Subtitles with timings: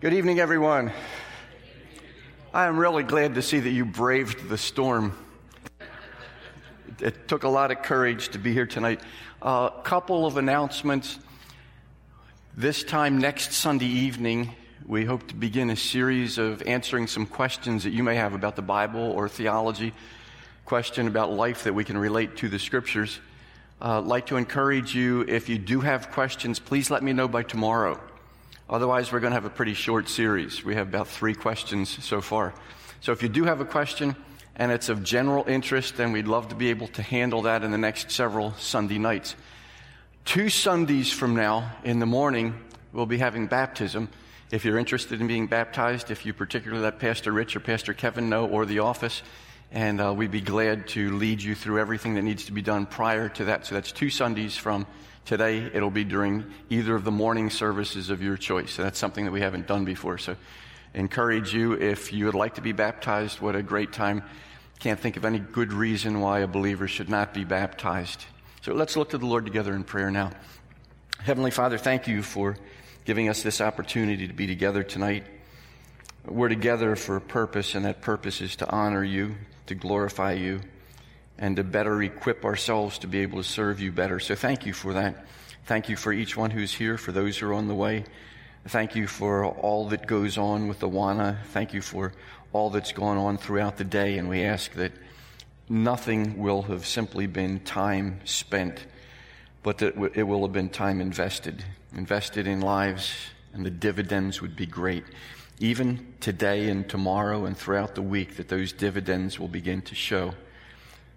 [0.00, 0.94] Good evening, everyone.
[2.54, 5.12] I am really glad to see that you braved the storm.
[7.00, 9.02] It took a lot of courage to be here tonight.
[9.42, 11.18] A uh, couple of announcements.
[12.56, 14.54] This time next Sunday evening,
[14.86, 18.56] we hope to begin a series of answering some questions that you may have about
[18.56, 19.92] the Bible or theology,
[20.64, 23.20] question about life that we can relate to the scriptures.
[23.82, 27.42] Uh, like to encourage you, if you do have questions, please let me know by
[27.42, 28.00] tomorrow.
[28.70, 30.64] Otherwise, we're going to have a pretty short series.
[30.64, 32.54] We have about three questions so far.
[33.00, 34.14] So if you do have a question
[34.54, 37.72] and it's of general interest, then we'd love to be able to handle that in
[37.72, 39.34] the next several Sunday nights.
[40.24, 42.54] Two Sundays from now in the morning,
[42.92, 44.08] we'll be having baptism.
[44.52, 48.28] If you're interested in being baptized, if you particularly let Pastor Rich or Pastor Kevin
[48.28, 49.22] know or the office,
[49.72, 52.86] and uh, we'd be glad to lead you through everything that needs to be done
[52.86, 53.66] prior to that.
[53.66, 54.86] So that's two Sundays from
[55.24, 58.72] Today, it'll be during either of the morning services of your choice.
[58.72, 60.18] So that's something that we haven't done before.
[60.18, 60.36] So,
[60.92, 63.40] encourage you if you would like to be baptized.
[63.40, 64.24] What a great time.
[64.80, 68.24] Can't think of any good reason why a believer should not be baptized.
[68.62, 70.32] So, let's look to the Lord together in prayer now.
[71.18, 72.56] Heavenly Father, thank you for
[73.04, 75.24] giving us this opportunity to be together tonight.
[76.26, 80.60] We're together for a purpose, and that purpose is to honor you, to glorify you
[81.40, 84.20] and to better equip ourselves to be able to serve you better.
[84.20, 85.26] So thank you for that.
[85.64, 88.04] Thank you for each one who's here, for those who are on the way.
[88.68, 91.38] Thank you for all that goes on with the WANA.
[91.52, 92.12] Thank you for
[92.52, 94.18] all that's gone on throughout the day.
[94.18, 94.92] And we ask that
[95.68, 98.84] nothing will have simply been time spent,
[99.62, 101.64] but that it will have been time invested,
[101.96, 103.14] invested in lives,
[103.54, 105.04] and the dividends would be great.
[105.58, 110.34] Even today and tomorrow and throughout the week, that those dividends will begin to show.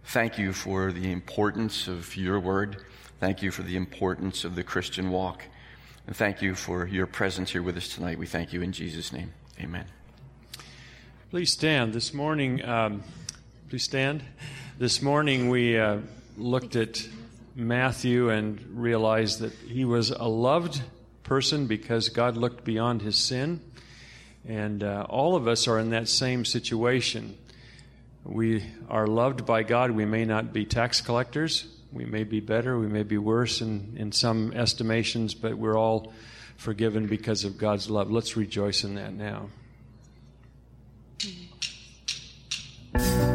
[0.05, 2.77] Thank you for the importance of your word.
[3.19, 5.43] Thank you for the importance of the Christian walk.
[6.05, 8.19] And thank you for your presence here with us tonight.
[8.19, 9.33] We thank you in Jesus' name.
[9.59, 9.85] Amen.
[11.31, 11.93] Please stand.
[11.93, 13.03] This morning, um,
[13.69, 14.23] please stand.
[14.77, 15.99] This morning we uh,
[16.37, 17.07] looked at
[17.55, 20.81] Matthew and realized that he was a loved
[21.23, 23.61] person because God looked beyond his sin.
[24.45, 27.37] And uh, all of us are in that same situation.
[28.23, 29.91] We are loved by God.
[29.91, 31.67] We may not be tax collectors.
[31.91, 32.79] We may be better.
[32.79, 36.13] We may be worse in, in some estimations, but we're all
[36.55, 38.09] forgiven because of God's love.
[38.09, 39.49] Let's rejoice in that now.
[42.93, 43.32] to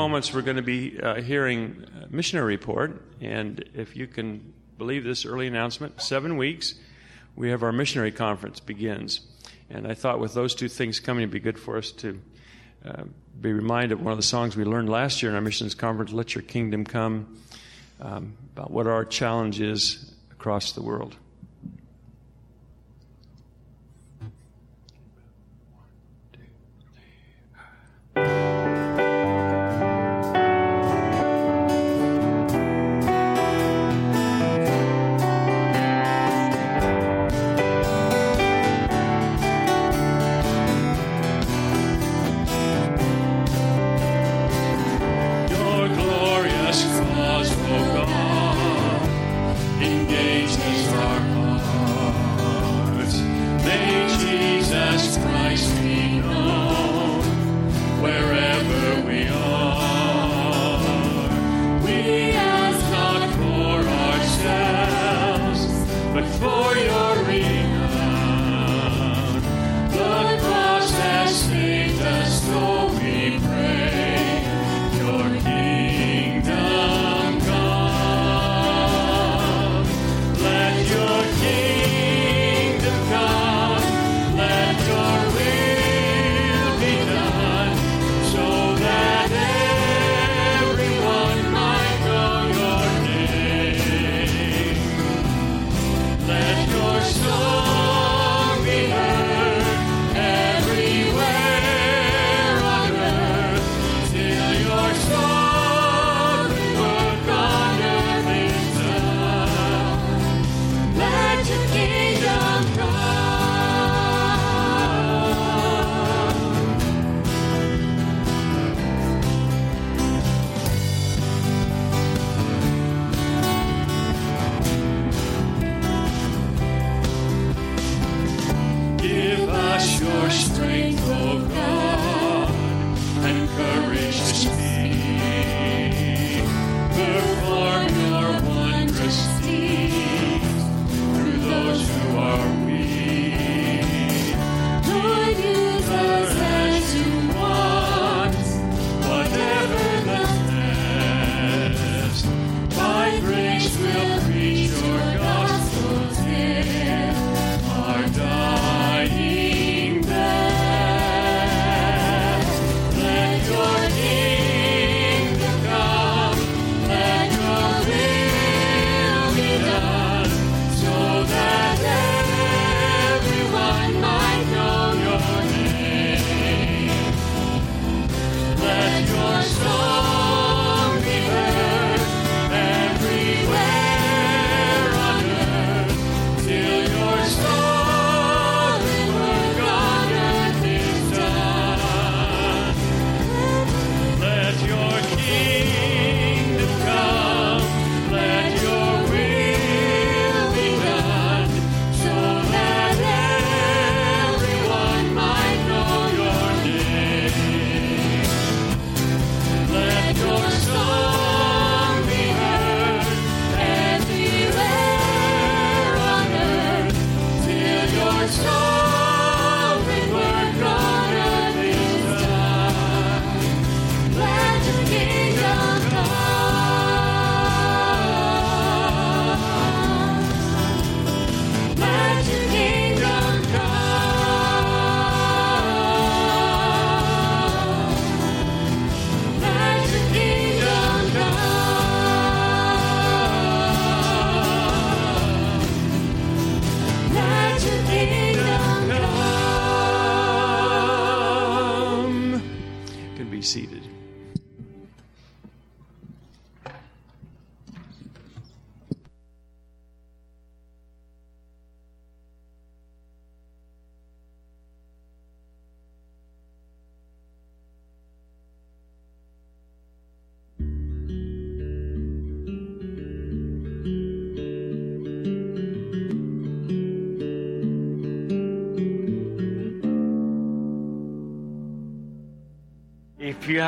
[0.00, 3.02] moments, we're going to be uh, hearing a missionary report.
[3.20, 6.74] And if you can believe this early announcement, seven weeks,
[7.36, 9.20] we have our missionary conference begins.
[9.68, 12.18] And I thought with those two things coming, it'd be good for us to
[12.82, 13.02] uh,
[13.42, 16.12] be reminded of one of the songs we learned last year in our missions conference,
[16.12, 17.38] Let Your Kingdom Come,
[18.00, 21.14] um, about what our challenge is across the world.
[55.50, 55.89] Jesus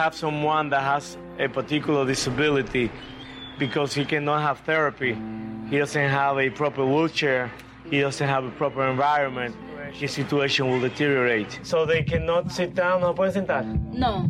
[0.03, 2.91] have someone that has a particular disability
[3.57, 5.17] because he cannot have therapy,
[5.71, 7.53] he doesn't have a proper wheelchair,
[7.89, 9.55] he doesn't have a proper environment,
[9.93, 11.61] his situation will deteriorate.
[11.63, 13.65] So they cannot sit down, no pueden sentar.
[13.95, 14.29] No.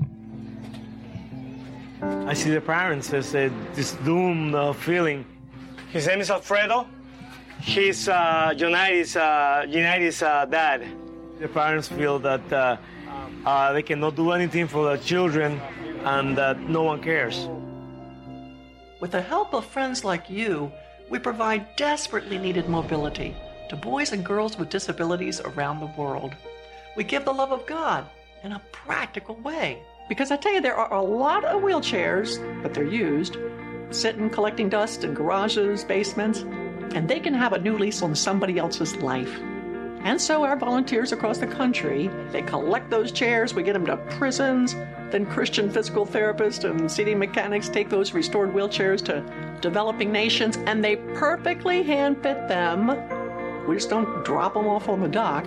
[2.29, 5.25] I see the parents as a, this doom uh, feeling.
[5.91, 6.87] His name is Alfredo.
[7.61, 10.85] He's uh, Unitas' uh, Unitas' uh, dad.
[11.41, 12.45] The parents feel that
[13.45, 15.61] uh, they cannot do anything for their children
[16.05, 17.49] and that no one cares.
[19.01, 20.71] With the help of friends like you,
[21.11, 23.35] we provide desperately needed mobility
[23.69, 26.35] to boys and girls with disabilities around the world.
[26.97, 28.05] We give the love of God
[28.45, 29.83] in a practical way.
[30.09, 33.37] Because I tell you, there are a lot of wheelchairs, but they're used,
[33.91, 36.41] sitting collecting dust in garages, basements,
[36.95, 39.41] and they can have a new lease on somebody else's life.
[40.05, 43.97] And so our volunteers across the country, they collect those chairs, we get them to
[44.19, 44.75] prisons,
[45.11, 49.25] then Christian physical therapists and seating mechanics take those restored wheelchairs to
[49.61, 52.89] developing nations and they perfectly hand fit them.
[53.69, 55.45] We just don't drop them off on the dock.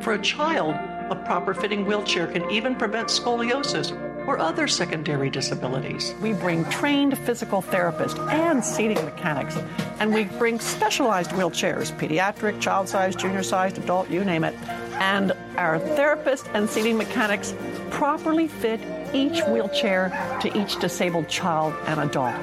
[0.00, 0.76] For a child,
[1.10, 3.90] a proper fitting wheelchair can even prevent scoliosis
[4.26, 6.14] or other secondary disabilities.
[6.20, 9.56] We bring trained physical therapists and seating mechanics,
[10.00, 14.54] and we bring specialized wheelchairs pediatric, child sized, junior sized, adult, you name it.
[15.00, 17.54] And our therapists and seating mechanics
[17.90, 18.80] properly fit
[19.14, 20.10] each wheelchair
[20.40, 22.34] to each disabled child and adult.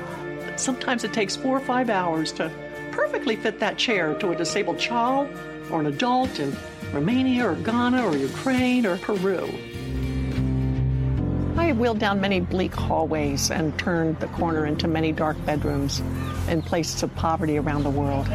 [0.57, 2.51] Sometimes it takes four or five hours to
[2.91, 5.29] perfectly fit that chair to a disabled child
[5.71, 6.55] or an adult in
[6.91, 9.47] Romania or Ghana or Ukraine or Peru.
[11.69, 15.99] I wheeled down many bleak hallways and turned the corner into many dark bedrooms
[16.47, 18.27] in places of poverty around the world,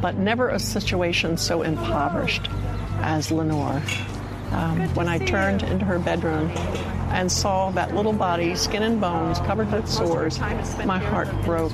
[0.00, 2.48] but never a situation so impoverished
[3.00, 3.82] as Lenore.
[4.52, 5.68] Um, when I turned you.
[5.68, 6.50] into her bedroom
[7.10, 11.72] and saw that little body, skin and bones, covered with sores, my heart broke.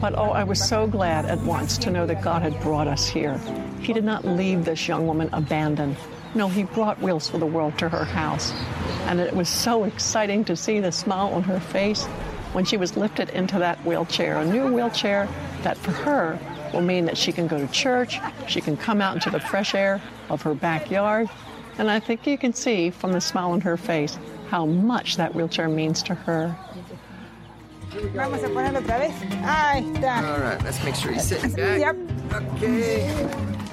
[0.00, 3.08] But oh, I was so glad at once to know that God had brought us
[3.08, 3.36] here.
[3.80, 5.96] He did not leave this young woman abandoned.
[6.34, 8.52] No, he brought Wheels for the World to her house.
[9.06, 12.04] And it was so exciting to see the smile on her face
[12.52, 15.28] when she was lifted into that wheelchair, a new wheelchair
[15.62, 16.38] that for her
[16.72, 19.74] will mean that she can go to church, she can come out into the fresh
[19.74, 21.28] air of her backyard.
[21.78, 24.18] And I think you can see from the smile on her face
[24.50, 26.56] how much that wheelchair means to her.
[28.14, 29.12] Vamos a ponerlo otra vez.
[29.42, 30.22] Ahí está.
[30.22, 31.80] All right, let's make sure he's sitting back.
[31.80, 31.96] Yep.
[32.32, 33.64] Okay.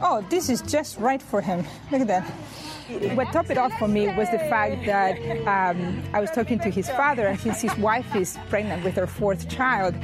[0.00, 1.64] Oh, this is just right for him.
[1.90, 2.32] Look at that
[3.14, 6.70] what topped it off for me was the fact that um, I was talking to
[6.70, 9.94] his father, and since his wife is pregnant with her fourth child,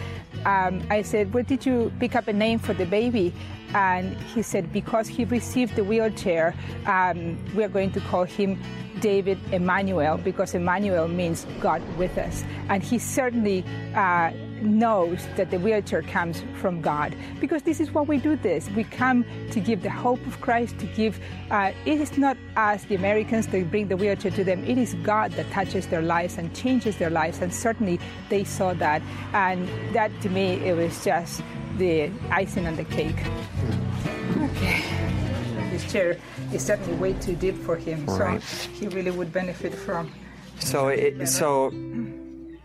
[0.47, 3.35] um, I said, Where did you pick up a name for the baby?
[3.75, 6.55] And he said, Because he received the wheelchair,
[6.87, 8.59] um, we are going to call him
[9.01, 12.45] David Emmanuel, because Emmanuel means God with us.
[12.71, 13.63] And he certainly
[13.95, 14.31] uh,
[14.63, 17.15] knows that the wheelchair comes from God.
[17.41, 18.69] Because this is what we do this.
[18.71, 22.85] We come to give the hope of Christ to give uh, it is not us
[22.85, 24.65] the Americans that bring the wheelchair to them.
[24.65, 27.41] It is God that touches their lives and changes their lives.
[27.41, 27.99] And certainly
[28.29, 29.03] they saw that.
[29.33, 31.43] And that to me it was just
[31.79, 33.25] the icing on the cake.
[34.37, 34.85] Okay.
[35.71, 36.19] This chair
[36.53, 38.05] is certainly way too deep for him.
[38.07, 38.43] Right.
[38.43, 40.13] so he really would benefit from
[40.61, 41.71] so it, so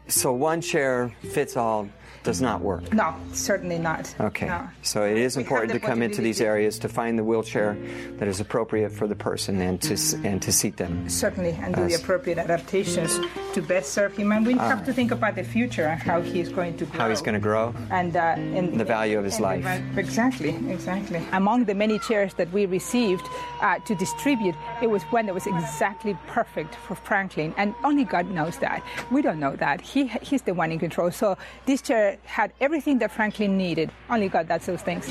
[0.08, 1.90] so one chair fits all
[2.26, 2.92] does not work.
[2.92, 4.14] No, certainly not.
[4.20, 4.48] Okay.
[4.48, 4.68] No.
[4.82, 7.78] So it is important to come into these areas to find the wheelchair
[8.18, 11.08] that is appropriate for the person and to and to seat them.
[11.10, 13.20] Certainly, and do uh, the appropriate adaptations
[13.54, 14.32] to best serve him.
[14.32, 17.00] And we uh, have to think about the future and how he's going to grow.
[17.00, 17.74] How he's going to grow.
[17.92, 19.64] And, uh, and the value of his life.
[19.64, 21.22] The, exactly, exactly.
[21.32, 23.26] Among the many chairs that we received
[23.62, 28.30] uh, to distribute, it was one that was exactly perfect for Franklin, and only God
[28.32, 28.84] knows that.
[29.12, 29.82] We don't know that.
[29.82, 31.12] He he's the one in control.
[31.12, 33.92] So this chair had everything that Franklin needed.
[34.10, 35.08] Only God does those things.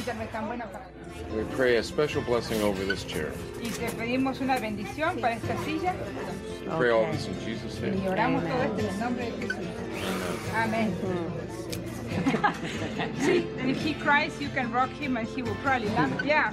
[1.35, 3.33] We pray a special blessing over this chair.
[3.61, 5.95] Y te pedimos una bendición para esta silla.
[6.63, 8.01] We pray all this in Jesus' name.
[8.01, 9.67] Y oramos todo esto en el nombre de Jesús.
[10.55, 10.95] Amén.
[13.21, 16.25] sí, and if he cries, you can rock him and he will probably laugh.
[16.25, 16.53] Yeah.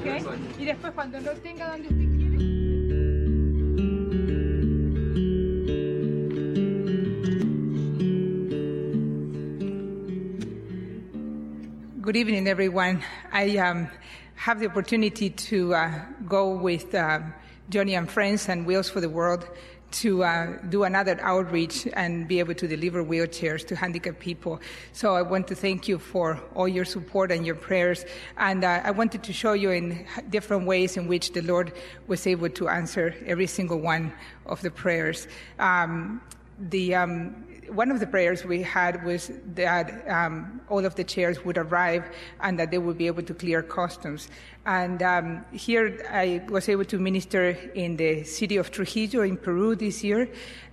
[0.00, 0.22] Okay.
[0.58, 1.88] Y después cuando no tenga donde
[12.02, 13.04] Good evening, everyone.
[13.30, 13.88] I um,
[14.34, 17.20] have the opportunity to uh, go with uh,
[17.70, 19.48] Joni and Friends and Wheels for the World
[20.02, 24.60] to uh, do another outreach and be able to deliver wheelchairs to handicapped people.
[24.92, 28.04] So I want to thank you for all your support and your prayers.
[28.36, 31.72] And uh, I wanted to show you in different ways in which the Lord
[32.08, 34.12] was able to answer every single one
[34.46, 35.28] of the prayers.
[35.60, 36.20] Um,
[36.58, 37.44] the um,
[37.74, 42.04] one of the prayers we had was that um, all of the chairs would arrive
[42.40, 44.28] and that they would be able to clear customs.
[44.66, 49.74] And um, here I was able to minister in the city of Trujillo in Peru
[49.74, 50.28] this year.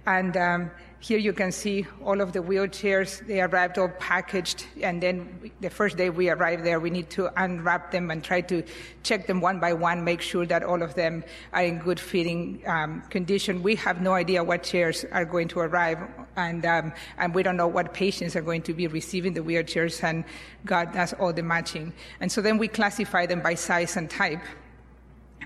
[0.09, 3.25] And um, here you can see all of the wheelchairs.
[3.27, 7.29] They arrived all packaged, and then the first day we arrived there, we need to
[7.39, 8.63] unwrap them and try to
[9.03, 11.23] check them one by one, make sure that all of them
[11.53, 13.61] are in good fitting um, condition.
[13.61, 15.99] We have no idea what chairs are going to arrive,
[16.35, 20.03] and um, and we don't know what patients are going to be receiving the wheelchairs,
[20.03, 20.25] and
[20.65, 21.93] God does all the matching.
[22.19, 24.41] And so then we classify them by size and type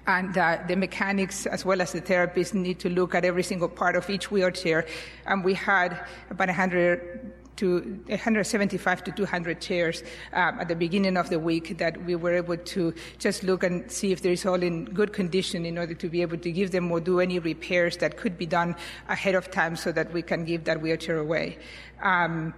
[0.08, 3.70] and uh, the mechanics as well as the therapists need to look at every single
[3.70, 4.86] part of each wheelchair.
[5.26, 11.30] And we had about 100 to 175 to 200 chairs um, at the beginning of
[11.30, 14.62] the week that we were able to just look and see if there is all
[14.62, 17.98] in good condition in order to be able to give them or do any repairs
[17.98, 18.76] that could be done
[19.08, 21.58] ahead of time so that we can give that wheelchair away.
[22.02, 22.54] Um,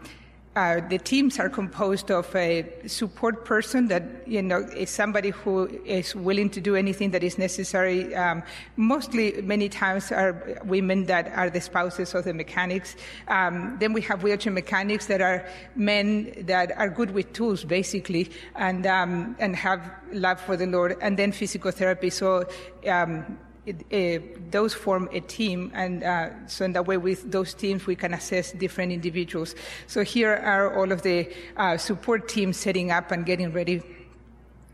[0.56, 5.68] uh, the teams are composed of a support person that you know is somebody who
[5.84, 8.16] is willing to do anything that is necessary.
[8.16, 8.42] Um,
[8.78, 12.96] mostly, many times, are women that are the spouses of the mechanics.
[13.28, 15.46] Um, then we have wheelchair mechanics that are
[15.76, 19.82] men that are good with tools, basically, and um, and have
[20.14, 20.96] love for the Lord.
[21.02, 22.10] And then physical therapy.
[22.10, 22.48] So
[22.88, 27.54] um, it, uh, those form a team, and uh, so in that way, with those
[27.54, 29.56] teams, we can assess different individuals.
[29.88, 33.82] So here are all of the uh, support teams setting up and getting ready.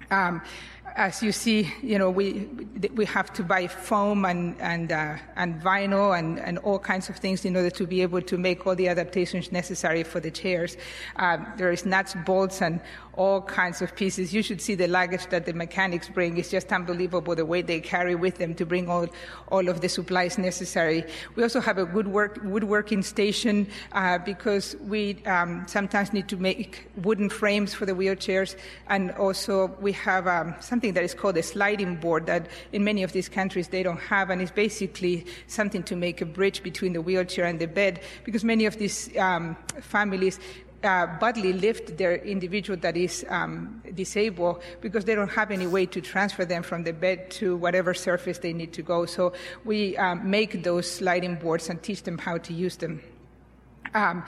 [0.09, 0.41] Um,
[0.95, 2.47] as you see, you know, we
[2.95, 7.17] we have to buy foam and and uh, and vinyl and, and all kinds of
[7.17, 10.77] things in order to be able to make all the adaptations necessary for the chairs.
[11.15, 12.81] Um, there is nuts, bolts, and
[13.13, 14.33] all kinds of pieces.
[14.33, 16.37] You should see the luggage that the mechanics bring.
[16.37, 19.07] It's just unbelievable the weight they carry with them to bring all,
[19.49, 21.03] all of the supplies necessary.
[21.35, 26.37] We also have a good work, woodworking station uh, because we um, sometimes need to
[26.37, 28.55] make wooden frames for the wheelchairs.
[28.87, 33.03] And also we have um, something that is called a sliding board that in many
[33.03, 34.31] of these countries they don't have.
[34.31, 38.43] And it's basically something to make a bridge between the wheelchair and the bed because
[38.43, 40.39] many of these um, families
[40.83, 45.85] uh, bodily lift their individual that is um, disabled because they don't have any way
[45.85, 49.05] to transfer them from the bed to whatever surface they need to go.
[49.05, 53.03] So we um, make those sliding boards and teach them how to use them.
[53.93, 54.23] Um,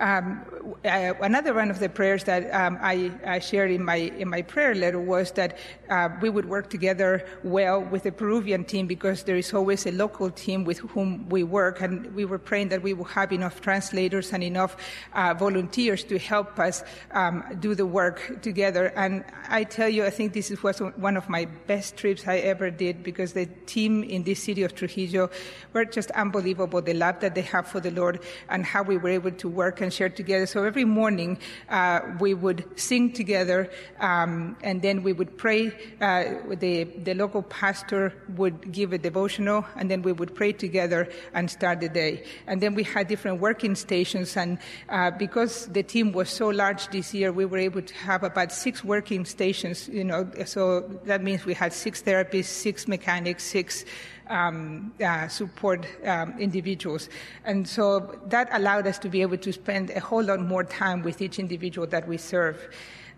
[0.00, 0.44] um,
[0.84, 4.40] uh, another one of the prayers that um, I, I, shared in my in my
[4.40, 5.58] prayer letter was that
[5.90, 9.92] uh, we would work together well with the Peruvian team because there is always a
[9.92, 13.60] local team with whom we work, and we were praying that we will have enough
[13.60, 14.76] translators and enough
[15.12, 18.92] uh, volunteers to help us um, do the work together.
[18.96, 22.70] And I tell you, I think this was one of my best trips I ever
[22.70, 25.28] did because the team in this city of Trujillo
[25.74, 26.80] were just unbelievable.
[26.80, 29.82] The love that they have for the Lord and how we were able to work
[29.82, 30.46] and and share together.
[30.46, 35.72] So every morning uh, we would sing together, um, and then we would pray.
[36.00, 41.08] Uh, the the local pastor would give a devotional, and then we would pray together
[41.34, 42.22] and start the day.
[42.46, 46.88] And then we had different working stations, and uh, because the team was so large
[46.88, 49.88] this year, we were able to have about six working stations.
[49.88, 53.84] You know, so that means we had six therapists, six mechanics, six
[54.30, 57.08] um, uh, support um, individuals.
[57.44, 61.02] And so that allowed us to be able to spend a whole lot more time
[61.02, 62.56] with each individual that we serve.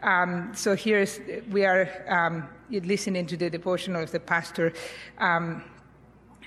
[0.02, 1.20] Um, so here's,
[1.50, 4.72] we are um, listening to the devotional of the pastor.
[5.18, 5.62] Um,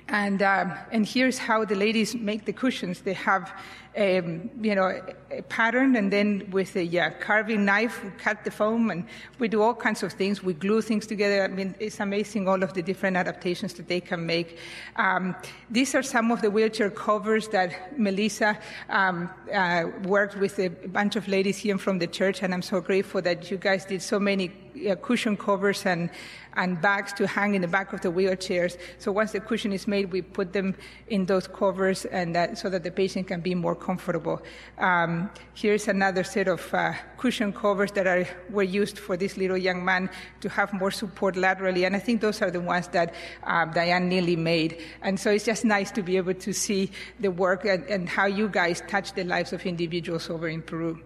[0.09, 3.01] and, um, and here's how the ladies make the cushions.
[3.01, 3.53] They have
[3.97, 8.51] um, you know, a pattern, and then with a yeah, carving knife, we cut the
[8.51, 9.05] foam, and
[9.39, 10.43] we do all kinds of things.
[10.43, 11.43] We glue things together.
[11.43, 14.57] I mean, it's amazing all of the different adaptations that they can make.
[14.95, 15.35] Um,
[15.69, 18.57] these are some of the wheelchair covers that Melissa
[18.89, 22.81] um, uh, worked with a bunch of ladies here from the church, and I'm so
[22.81, 24.51] grateful that you guys did so many
[25.01, 26.09] cushion covers and
[26.55, 28.77] and bags to hang in the back of the wheelchairs.
[28.97, 30.75] So once the cushion is made, we put them
[31.07, 34.41] in those covers, and that, so that the patient can be more comfortable.
[34.77, 39.57] Um, here's another set of uh, cushion covers that are, were used for this little
[39.57, 40.09] young man
[40.41, 44.09] to have more support laterally, and I think those are the ones that um, Diane
[44.09, 44.81] Neely made.
[45.01, 48.25] And so it's just nice to be able to see the work and, and how
[48.25, 51.01] you guys touch the lives of individuals over in Peru.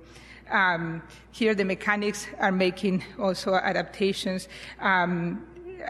[0.50, 4.48] Um, here, the mechanics are making also adaptations.
[4.80, 5.46] Um,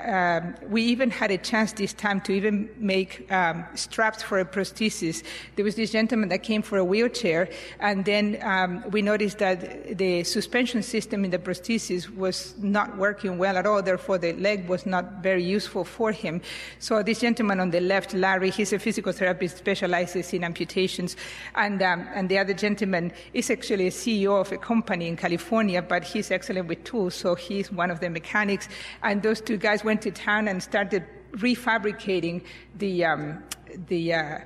[0.06, 4.45] um, we even had a chance this time to even make um, straps for a
[4.45, 5.23] prosthesis.
[5.56, 7.49] There was this gentleman that came for a wheelchair,
[7.80, 13.38] and then um, we noticed that the suspension system in the prosthesis was not working
[13.38, 13.82] well at all.
[13.82, 16.41] Therefore, the leg was not very useful for him.
[16.80, 21.15] So this gentleman on the left, Larry, he's a physical therapist, specializes in amputations,
[21.56, 25.82] and um, and the other gentleman is actually a CEO of a company in California,
[25.82, 28.69] but he's excellent with tools, so he's one of the mechanics.
[29.04, 32.44] And those two guys went to town and started refabricating
[32.78, 33.44] the um,
[33.88, 34.13] the.
[34.13, 34.39] Uh,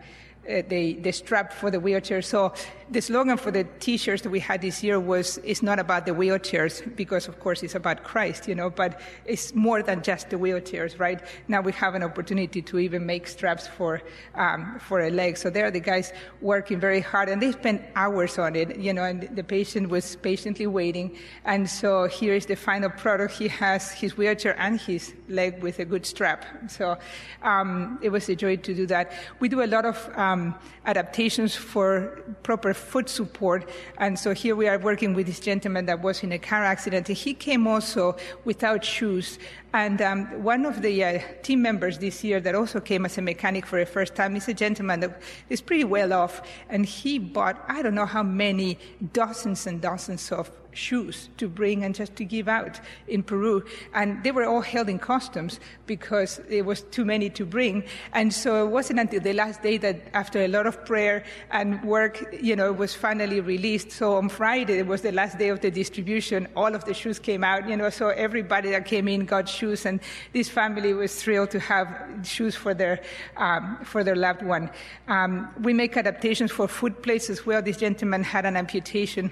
[0.44, 2.22] uh, the, the strap for the wheelchair.
[2.22, 2.54] So
[2.94, 6.12] the slogan for the T-shirts that we had this year was "It's not about the
[6.12, 8.70] wheelchairs," because of course it's about Christ, you know.
[8.70, 11.20] But it's more than just the wheelchairs, right?
[11.48, 14.02] Now we have an opportunity to even make straps for
[14.36, 15.38] um, for a leg.
[15.38, 18.94] So there are the guys working very hard, and they spent hours on it, you
[18.94, 19.04] know.
[19.04, 21.18] And the patient was patiently waiting.
[21.46, 23.34] And so here is the final product.
[23.34, 26.46] He has his wheelchair and his leg with a good strap.
[26.68, 26.98] So
[27.42, 29.12] um, it was a joy to do that.
[29.40, 33.70] We do a lot of um, adaptations for proper foot support.
[33.98, 37.08] And so here we are working with this gentleman that was in a car accident.
[37.08, 38.16] He came also
[38.46, 39.40] without shoes.
[39.74, 43.22] And um, one of the uh, team members this year that also came as a
[43.22, 46.44] mechanic for the first time is a gentleman that is pretty well off.
[46.70, 48.78] And he bought, I don't know how many
[49.14, 53.64] dozens and dozens of shoes to bring and just to give out in Peru.
[53.94, 57.84] And they were all held in customs because it was too many to bring.
[58.14, 61.84] And so it wasn't until the last day that after a lot of prayer and
[61.84, 63.92] work, you know, it was finally released.
[63.92, 66.48] So on Friday, it was the last day of the distribution.
[66.56, 69.63] All of the shoes came out, you know, so everybody that came in got shoes.
[69.86, 70.00] And
[70.34, 71.88] this family was thrilled to have
[72.24, 73.02] shoes for their,
[73.38, 74.70] um, for their loved one.
[75.08, 77.62] Um, we make adaptations for foot plates as well.
[77.62, 79.32] This gentleman had an amputation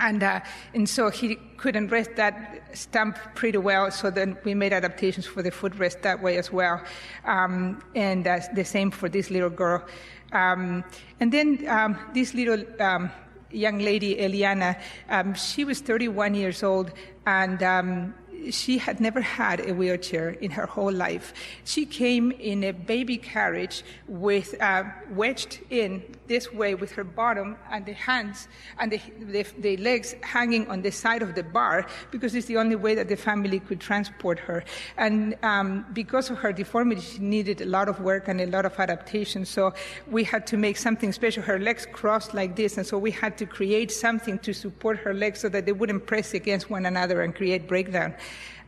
[0.00, 0.40] and, uh,
[0.74, 5.42] and so he couldn't rest that stump pretty well, so then we made adaptations for
[5.42, 6.82] the footrest that way as well.
[7.24, 9.84] Um, and uh, the same for this little girl.
[10.32, 10.84] Um,
[11.20, 13.10] and then um, this little um,
[13.50, 16.92] young lady, Eliana, um, she was 31 years old,
[17.26, 18.14] and um,
[18.50, 21.32] she had never had a wheelchair in her whole life.
[21.64, 27.56] She came in a baby carriage with uh, wedged in this way with her bottom
[27.70, 28.48] and the hands
[28.78, 32.56] and the, the, the, legs hanging on the side of the bar because it's the
[32.56, 34.62] only way that the family could transport her.
[34.96, 38.64] And um, because of her deformity, she needed a lot of work and a lot
[38.64, 39.44] of adaptation.
[39.44, 39.74] So
[40.06, 41.42] we had to make something special.
[41.42, 45.14] Her legs crossed like this, and so we had to create something to support her
[45.14, 48.14] legs so that they wouldn't press against one another and create breakdown.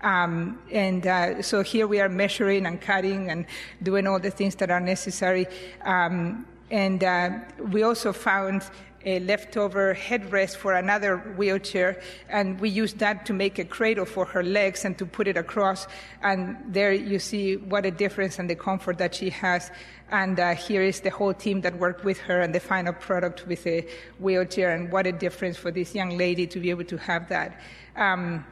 [0.02, 3.46] Um, and uh, so here we are measuring and cutting and
[3.82, 5.46] doing all the things that are necessary.
[5.82, 7.30] Um, and uh,
[7.70, 8.64] we also found
[9.04, 14.24] a leftover headrest for another wheelchair, and we used that to make a cradle for
[14.24, 15.86] her legs and to put it across.
[16.22, 19.70] And there you see what a difference and the comfort that she has.
[20.10, 23.46] And uh, here is the whole team that worked with her and the final product
[23.46, 23.86] with a
[24.18, 27.60] wheelchair, and what a difference for this young lady to be able to have that.
[27.96, 28.44] Um,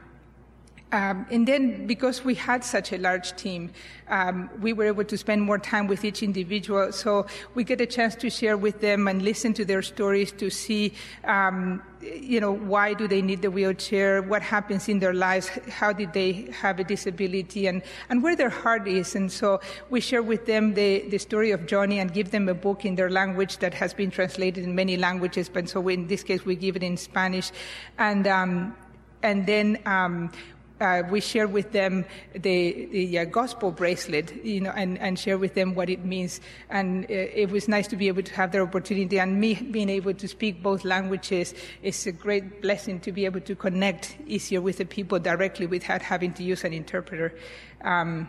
[0.91, 3.71] um, and then, because we had such a large team,
[4.09, 6.91] um, we were able to spend more time with each individual.
[6.91, 10.49] So we get a chance to share with them and listen to their stories to
[10.49, 14.21] see, um, you know, why do they need the wheelchair?
[14.21, 15.47] What happens in their lives?
[15.69, 17.67] How did they have a disability?
[17.67, 19.15] And, and where their heart is.
[19.15, 22.53] And so we share with them the, the story of Joni and give them a
[22.53, 25.47] book in their language that has been translated in many languages.
[25.47, 27.51] But so in this case, we give it in Spanish.
[27.97, 28.75] And, um,
[29.23, 30.31] and then um,
[30.81, 35.37] uh, we share with them the, the uh, gospel bracelet, you know, and, and share
[35.37, 36.41] with them what it means.
[36.69, 39.19] And uh, it was nice to be able to have that opportunity.
[39.19, 43.41] And me being able to speak both languages is a great blessing to be able
[43.41, 47.35] to connect easier with the people directly without having to use an interpreter.
[47.83, 48.27] Um,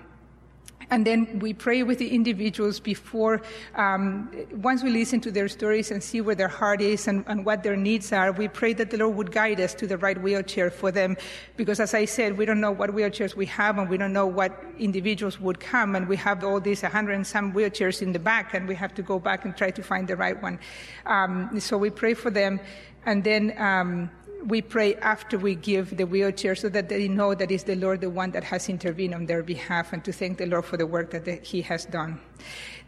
[0.90, 3.42] and then we pray with the individuals before,
[3.74, 7.44] um, once we listen to their stories and see where their heart is and, and,
[7.44, 10.20] what their needs are, we pray that the Lord would guide us to the right
[10.20, 11.16] wheelchair for them.
[11.56, 14.26] Because as I said, we don't know what wheelchairs we have and we don't know
[14.26, 15.96] what individuals would come.
[15.96, 18.94] And we have all these 100 and some wheelchairs in the back and we have
[18.94, 20.58] to go back and try to find the right one.
[21.06, 22.60] Um, so we pray for them.
[23.04, 24.10] And then, um,
[24.46, 28.00] we pray after we give the wheelchair so that they know that it's the Lord
[28.00, 30.86] the one that has intervened on their behalf and to thank the Lord for the
[30.86, 32.20] work that he has done.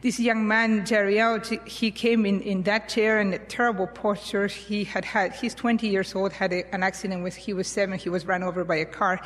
[0.01, 4.49] This young man, Jariel, he came in, in that chair in a terrible posture.
[4.49, 7.99] He had had, he's 20 years old, had a, an accident when he was seven.
[7.99, 9.21] He was run over by a car.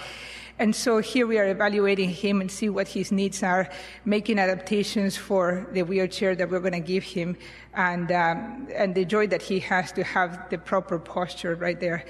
[0.61, 3.69] And so here we are evaluating him and see what his needs are,
[4.05, 7.37] making adaptations for the wheelchair that we're going to give him,
[7.75, 12.05] and, um, and the joy that he has to have the proper posture right there.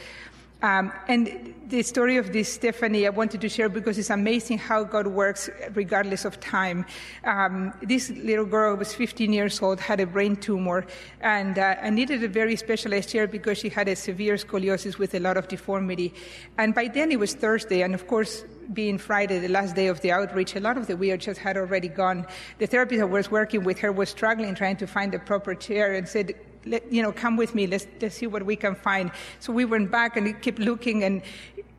[0.60, 4.82] Um, and the story of this Stephanie, I wanted to share because it's amazing how
[4.82, 6.84] God works regardless of time.
[7.24, 10.84] Um, this little girl was 15 years old, had a brain tumor,
[11.20, 15.20] and uh, needed a very specialized chair because she had a severe scoliosis with a
[15.20, 16.12] lot of deformity.
[16.56, 20.00] And by then it was Thursday, and of course, being Friday, the last day of
[20.00, 22.26] the outreach, a lot of the wheelchairs had already gone.
[22.58, 25.94] The therapist I was working with her was struggling trying to find the proper chair
[25.94, 27.66] and said, let, you know, come with me.
[27.66, 29.10] Let's, let's see what we can find.
[29.40, 31.22] So we went back and kept looking, and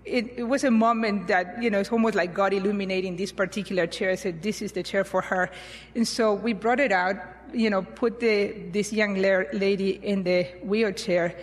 [0.05, 3.85] it, it, was a moment that, you know, it's almost like God illuminating this particular
[3.87, 4.11] chair.
[4.11, 5.51] I said, this is the chair for her.
[5.95, 7.15] And so we brought it out,
[7.53, 11.35] you know, put the, this young lady in the wheelchair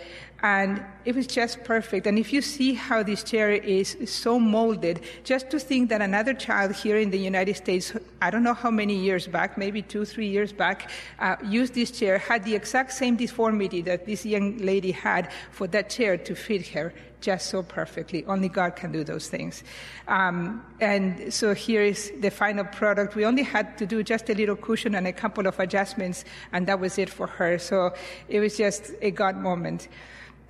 [0.43, 2.05] and it was just perfect.
[2.05, 6.33] And if you see how this chair is so molded, just to think that another
[6.33, 10.03] child here in the United States, I don't know how many years back, maybe two,
[10.03, 14.57] three years back, uh, used this chair, had the exact same deformity that this young
[14.57, 18.25] lady had for that chair to fit her just so perfectly.
[18.25, 19.63] Only God can do those things.
[20.09, 23.15] Um, and so here is the final product.
[23.15, 26.67] We only had to do just a little cushion and a couple of adjustments, and
[26.67, 27.57] that was it for her.
[27.59, 27.93] So
[28.27, 29.87] it was just a God moment.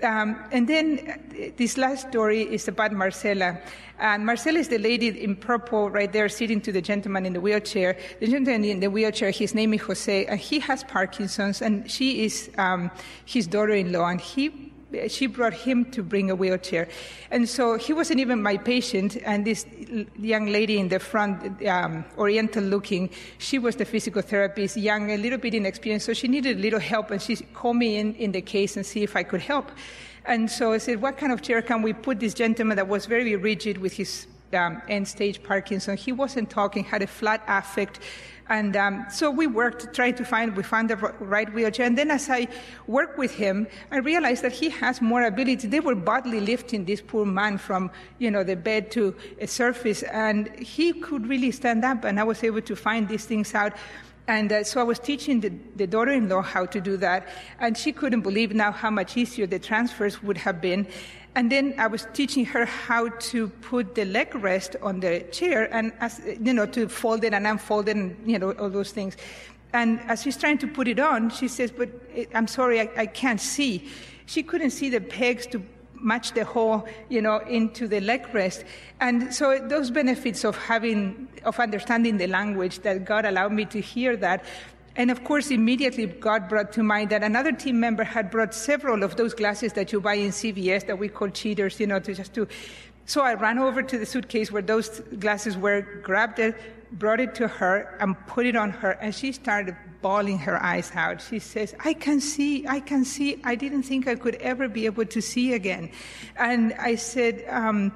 [0.04, 3.60] Um, and then this last story is about Marcela.
[4.00, 7.42] And Marcela is the lady in purple right there sitting to the gentleman in the
[7.42, 7.98] wheelchair.
[8.20, 12.26] The gentleman in the wheelchair, his name is Jose, and he has Parkinson's, and she
[12.26, 12.92] is um,
[13.26, 14.66] his daughter in law, and he
[15.08, 16.88] she brought him to bring a wheelchair.
[17.32, 19.65] And so he wasn't even my patient, and this
[20.19, 25.17] young lady in the front, um, oriental looking, she was the physical therapist, young, a
[25.17, 28.32] little bit inexperienced, so she needed a little help, and she called me in, in
[28.32, 29.71] the case and see if I could help.
[30.26, 33.06] And so I said, what kind of chair can we put this gentleman that was
[33.06, 35.98] very rigid with his um, end stage Parkinson?
[35.98, 38.00] He wasn't talking, had a flat affect,
[38.50, 41.86] and um, so we worked, tried to find, we found the right wheelchair.
[41.86, 42.48] And then as I
[42.88, 45.68] worked with him, I realized that he has more ability.
[45.68, 50.04] They were bodily lifting this poor man from, you know, the bed to a surface,
[50.04, 53.74] and he could really stand up, and I was able to find these things out.
[54.30, 57.30] And uh, so I was teaching the, the daughter in law how to do that,
[57.60, 60.88] and she couldn't believe now how much easier the transfers would have been.
[61.38, 65.71] And then I was teaching her how to put the leg rest on the chair
[65.71, 68.91] and, as, you know, to fold it and unfold it and, you know, all those
[68.91, 69.15] things.
[69.71, 72.89] And as she's trying to put it on, she says, but eh, I'm sorry, I,
[72.97, 73.88] I can't see.
[74.26, 75.62] She couldn't see the pegs to
[75.93, 78.63] match the hole, you know, into the leg rest.
[79.00, 83.80] And so those benefits of having, of understanding the language that God allowed me to
[83.80, 84.43] hear that
[84.98, 89.04] and of course, immediately God brought to mind that another team member had brought several
[89.04, 92.16] of those glasses that you buy in CVS that we call cheaters, you know, to
[92.16, 92.48] just to.
[93.06, 96.56] So I ran over to the suitcase where those glasses were, grabbed it,
[96.92, 100.92] brought it to her, and put it on her, and she started bawling her eyes
[100.96, 101.22] out.
[101.22, 103.40] She says, I can see, I can see.
[103.44, 105.92] I didn't think I could ever be able to see again.
[106.38, 107.94] And I said, um,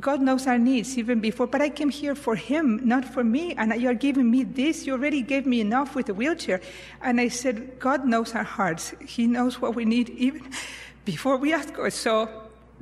[0.00, 3.54] God knows our needs even before, but I came here for Him, not for me.
[3.54, 4.86] And you're giving me this.
[4.86, 6.60] You already gave me enough with the wheelchair.
[7.02, 8.94] And I said, God knows our hearts.
[9.04, 10.50] He knows what we need even
[11.04, 11.92] before we ask God.
[11.92, 12.28] So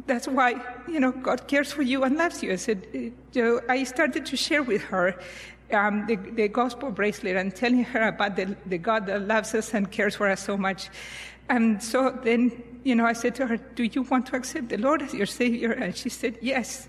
[0.06, 2.52] that's why, you know, God cares for you and loves you.
[2.52, 5.18] I said, so I started to share with her
[5.72, 9.74] um, the, the, gospel bracelet and telling her about the, the God that loves us
[9.74, 10.90] and cares for us so much.
[11.48, 14.78] And so then, you know, I said to her, Do you want to accept the
[14.78, 15.72] Lord as your Savior?
[15.72, 16.86] And she said, Yes.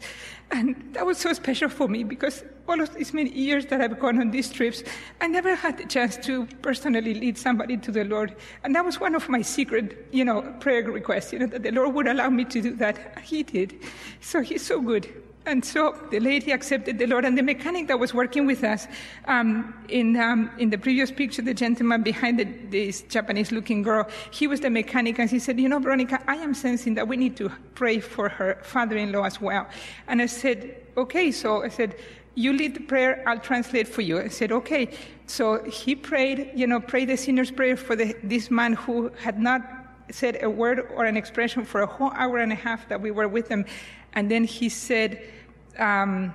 [0.51, 3.99] And that was so special for me because all of these many years that I've
[3.99, 4.83] gone on these trips,
[5.19, 8.36] I never had the chance to personally lead somebody to the Lord.
[8.63, 11.71] And that was one of my secret, you know, prayer requests, you know, that the
[11.71, 13.17] Lord would allow me to do that.
[13.23, 13.79] He did.
[14.21, 15.12] So He's so good.
[15.47, 18.86] And so the lady accepted the Lord, and the mechanic that was working with us
[19.25, 24.45] um, in um, in the previous picture, the gentleman behind the, this Japanese-looking girl, he
[24.45, 27.38] was the mechanic, and he said, "You know, Veronica, I am sensing that we need
[27.38, 29.67] to pray for her father-in-law as well."
[30.10, 31.95] And I said, "Okay." So I said,
[32.36, 33.23] "You lead the prayer.
[33.25, 34.89] I'll translate for you." I said, "Okay."
[35.27, 39.39] So he prayed, you know, prayed the sinner's prayer for the, this man who had
[39.39, 39.62] not
[40.10, 43.12] said a word or an expression for a whole hour and a half that we
[43.12, 43.65] were with him.
[44.13, 45.22] And then he said,
[45.78, 46.34] um,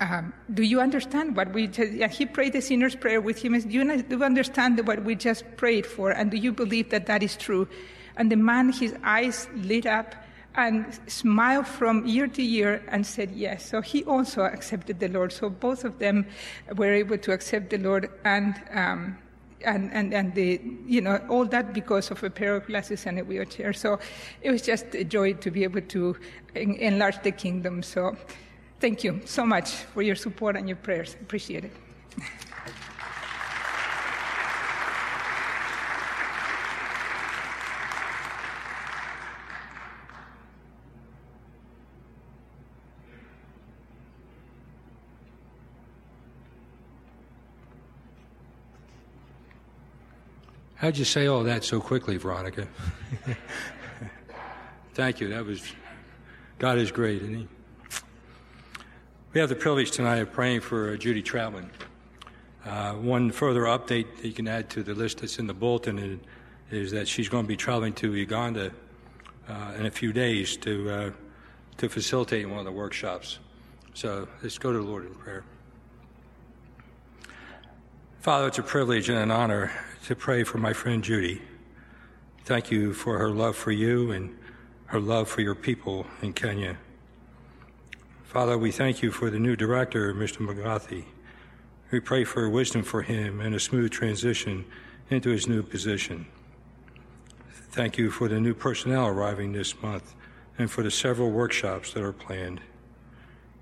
[0.00, 3.58] um, do you understand what we just, yeah, he prayed the sinner's prayer with him.
[3.60, 6.10] Do you, do you understand what we just prayed for?
[6.10, 7.68] And do you believe that that is true?
[8.16, 10.14] And the man, his eyes lit up
[10.54, 13.68] and smiled from year to year and said yes.
[13.68, 15.32] So he also accepted the Lord.
[15.32, 16.26] So both of them
[16.76, 19.18] were able to accept the Lord and, um,
[19.64, 23.18] and, and, and the, you know, all that because of a pair of glasses and
[23.18, 23.72] a wheelchair.
[23.72, 23.98] So
[24.42, 26.16] it was just a joy to be able to
[26.54, 27.82] enlarge the kingdom.
[27.82, 28.16] So
[28.80, 31.16] thank you so much for your support and your prayers.
[31.20, 31.72] Appreciate it.
[50.80, 52.66] How'd you say all that so quickly, Veronica?
[54.94, 55.28] Thank you.
[55.28, 55.62] That was,
[56.58, 57.48] God is great, isn't He?
[59.34, 61.68] We have the privilege tonight of praying for uh, Judy Troutman.
[62.64, 66.18] Uh, one further update that you can add to the list that's in the bulletin
[66.70, 68.72] is that she's going to be traveling to Uganda
[69.50, 71.10] uh, in a few days to, uh,
[71.76, 73.38] to facilitate one of the workshops.
[73.92, 75.44] So let's go to the Lord in prayer.
[78.20, 79.70] Father, it's a privilege and an honor
[80.04, 81.42] to pray for my friend Judy.
[82.44, 84.36] Thank you for her love for you and
[84.86, 86.78] her love for your people in Kenya.
[88.24, 90.38] Father, we thank you for the new director, Mr.
[90.38, 91.04] Magathi.
[91.90, 94.64] We pray for wisdom for him and a smooth transition
[95.10, 96.26] into his new position.
[97.70, 100.14] Thank you for the new personnel arriving this month
[100.58, 102.60] and for the several workshops that are planned.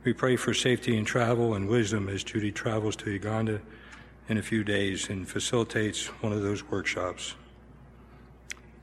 [0.05, 3.61] We pray for safety in travel and wisdom as Judy travels to Uganda
[4.29, 7.35] in a few days and facilitates one of those workshops.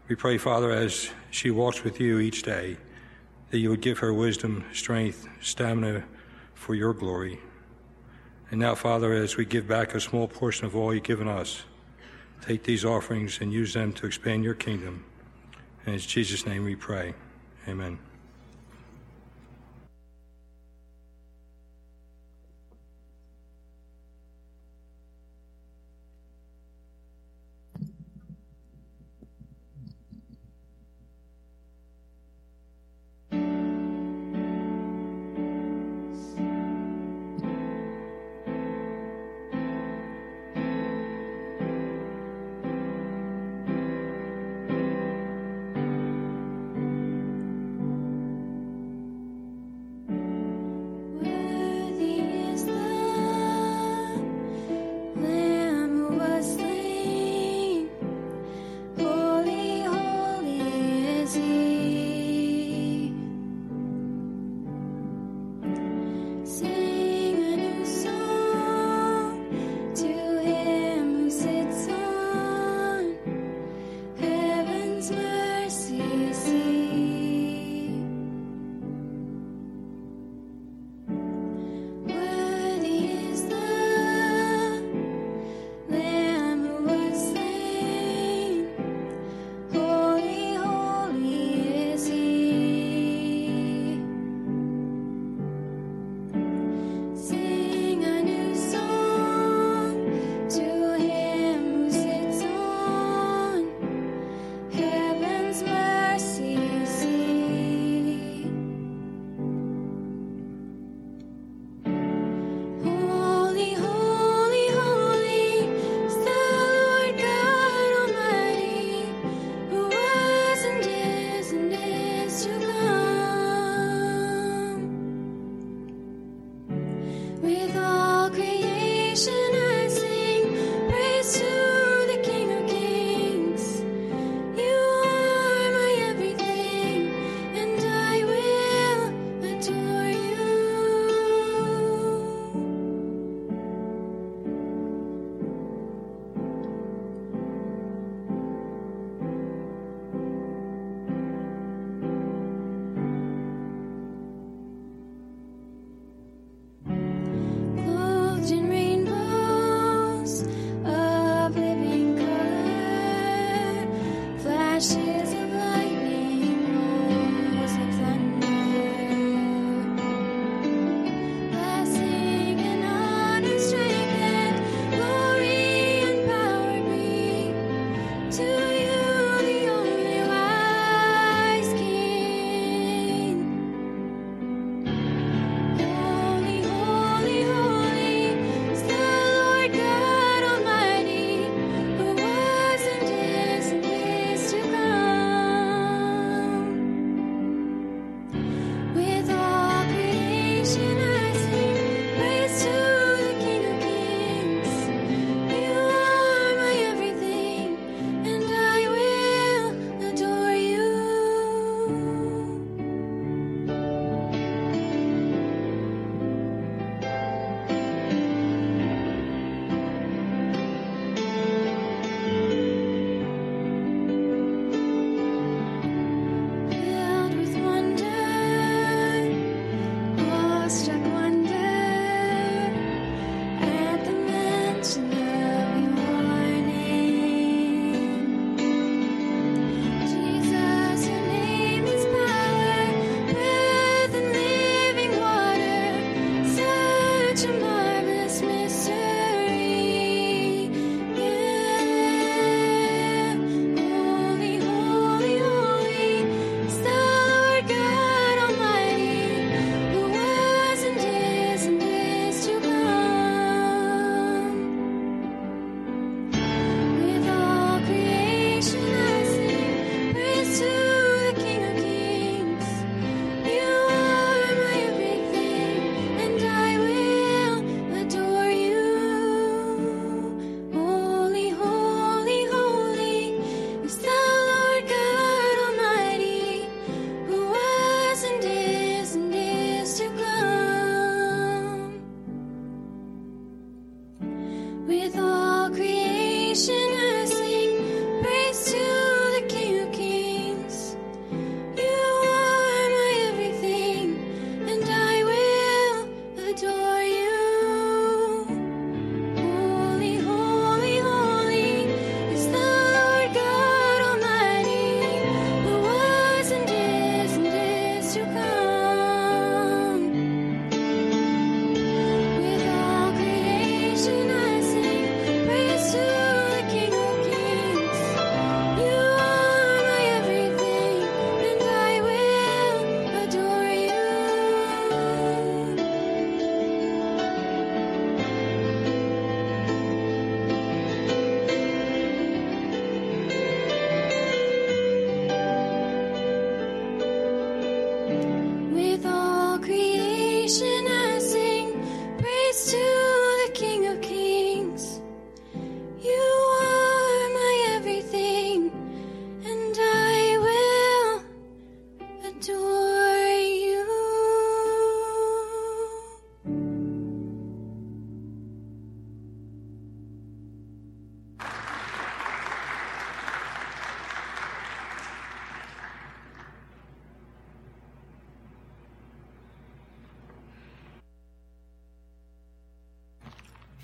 [0.07, 2.77] We pray, Father, as she walks with you each day,
[3.49, 6.03] that you would give her wisdom, strength, stamina
[6.53, 7.39] for your glory.
[8.51, 11.63] And now, Father, as we give back a small portion of all you've given us,
[12.41, 15.05] take these offerings and use them to expand your kingdom.
[15.85, 17.13] And in Jesus' name we pray.
[17.67, 17.97] Amen.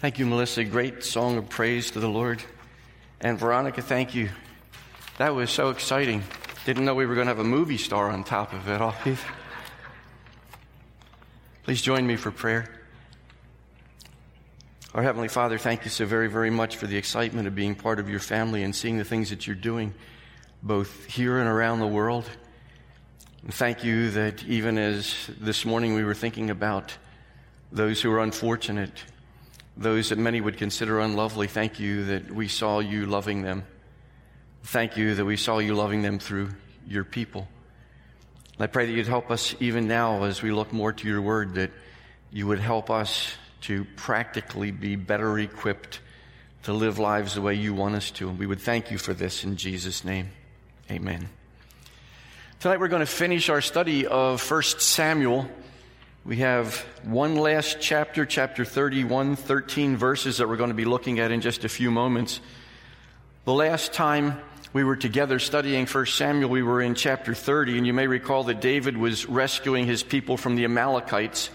[0.01, 0.63] Thank you, Melissa.
[0.63, 2.41] Great song of praise to the Lord.
[3.19, 4.29] And Veronica, thank you.
[5.19, 6.23] That was so exciting.
[6.65, 8.95] Didn't know we were going to have a movie star on top of it all.
[11.61, 12.81] Please join me for prayer.
[14.95, 17.99] Our Heavenly Father, thank you so very, very much for the excitement of being part
[17.99, 19.93] of your family and seeing the things that you're doing,
[20.63, 22.27] both here and around the world.
[23.43, 26.91] And thank you that even as this morning we were thinking about
[27.71, 29.03] those who are unfortunate,
[29.77, 33.63] those that many would consider unlovely, thank you that we saw you loving them.
[34.63, 36.49] Thank you that we saw you loving them through
[36.87, 37.47] your people.
[38.59, 41.55] I pray that you'd help us even now as we look more to your word,
[41.55, 41.71] that
[42.31, 45.99] you would help us to practically be better equipped
[46.63, 48.29] to live lives the way you want us to.
[48.29, 50.29] And we would thank you for this in Jesus' name.
[50.91, 51.27] Amen.
[52.59, 55.47] Tonight we're going to finish our study of 1 Samuel.
[56.23, 61.17] We have one last chapter, chapter 31, 13 verses that we're going to be looking
[61.19, 62.41] at in just a few moments.
[63.45, 64.39] The last time
[64.71, 68.43] we were together studying 1 Samuel, we were in chapter 30, and you may recall
[68.43, 71.49] that David was rescuing his people from the Amalekites.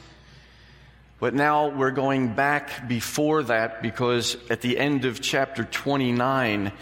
[1.20, 6.72] But now we're going back before that because at the end of chapter 29,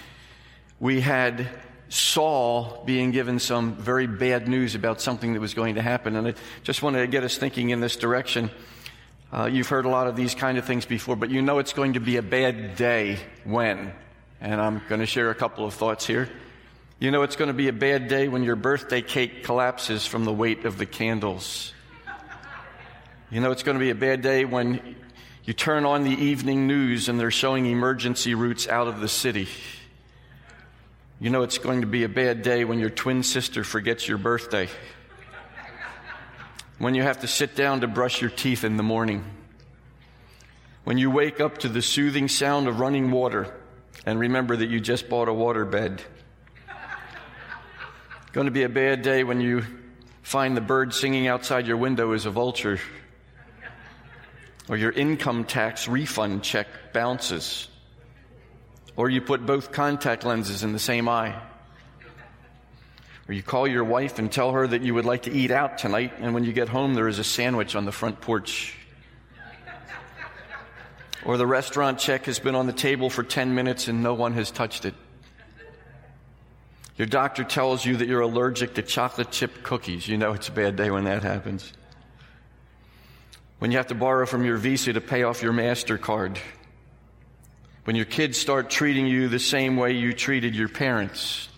[0.80, 1.50] we had
[1.94, 6.16] Saul being given some very bad news about something that was going to happen.
[6.16, 6.34] And I
[6.64, 8.50] just wanted to get us thinking in this direction.
[9.32, 11.72] Uh, you've heard a lot of these kind of things before, but you know it's
[11.72, 13.92] going to be a bad day when?
[14.40, 16.28] And I'm going to share a couple of thoughts here.
[16.98, 20.24] You know it's going to be a bad day when your birthday cake collapses from
[20.24, 21.72] the weight of the candles.
[23.30, 24.96] You know it's going to be a bad day when
[25.44, 29.46] you turn on the evening news and they're showing emergency routes out of the city.
[31.20, 34.18] You know it's going to be a bad day when your twin sister forgets your
[34.18, 34.68] birthday.
[36.78, 39.24] When you have to sit down to brush your teeth in the morning.
[40.82, 43.54] When you wake up to the soothing sound of running water
[44.04, 46.02] and remember that you just bought a water bed.
[48.32, 49.64] Going to be a bad day when you
[50.22, 52.80] find the bird singing outside your window is a vulture.
[54.68, 57.68] Or your income tax refund check bounces.
[58.96, 61.40] Or you put both contact lenses in the same eye.
[63.28, 65.78] Or you call your wife and tell her that you would like to eat out
[65.78, 68.76] tonight, and when you get home, there is a sandwich on the front porch.
[71.24, 74.34] Or the restaurant check has been on the table for 10 minutes and no one
[74.34, 74.94] has touched it.
[76.96, 80.06] Your doctor tells you that you're allergic to chocolate chip cookies.
[80.06, 81.72] You know it's a bad day when that happens.
[83.58, 86.36] When you have to borrow from your Visa to pay off your MasterCard
[87.84, 91.48] when your kids start treating you the same way you treated your parents.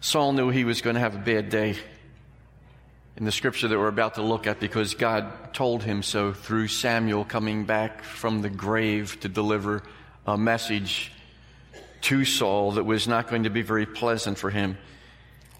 [0.00, 1.76] Saul knew he was going to have a bad day
[3.16, 6.68] in the scripture that we're about to look at because God told him so through
[6.68, 9.82] Samuel coming back from the grave to deliver
[10.26, 11.12] a message
[12.02, 14.76] to Saul that was not going to be very pleasant for him.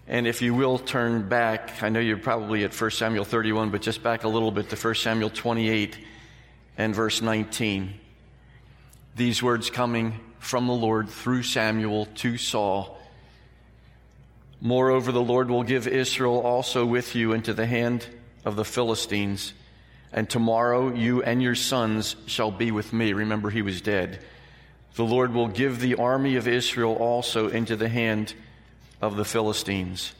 [0.07, 3.81] And if you will turn back, I know you're probably at 1 Samuel 31, but
[3.81, 5.97] just back a little bit to 1 Samuel 28
[6.77, 7.93] and verse 19.
[9.15, 12.97] These words coming from the Lord through Samuel to Saul.
[14.61, 18.05] Moreover, the Lord will give Israel also with you into the hand
[18.45, 19.53] of the Philistines,
[20.13, 23.13] and tomorrow you and your sons shall be with me.
[23.13, 24.19] Remember, he was dead.
[24.95, 28.33] The Lord will give the army of Israel also into the hand
[29.01, 30.13] of the Philistines.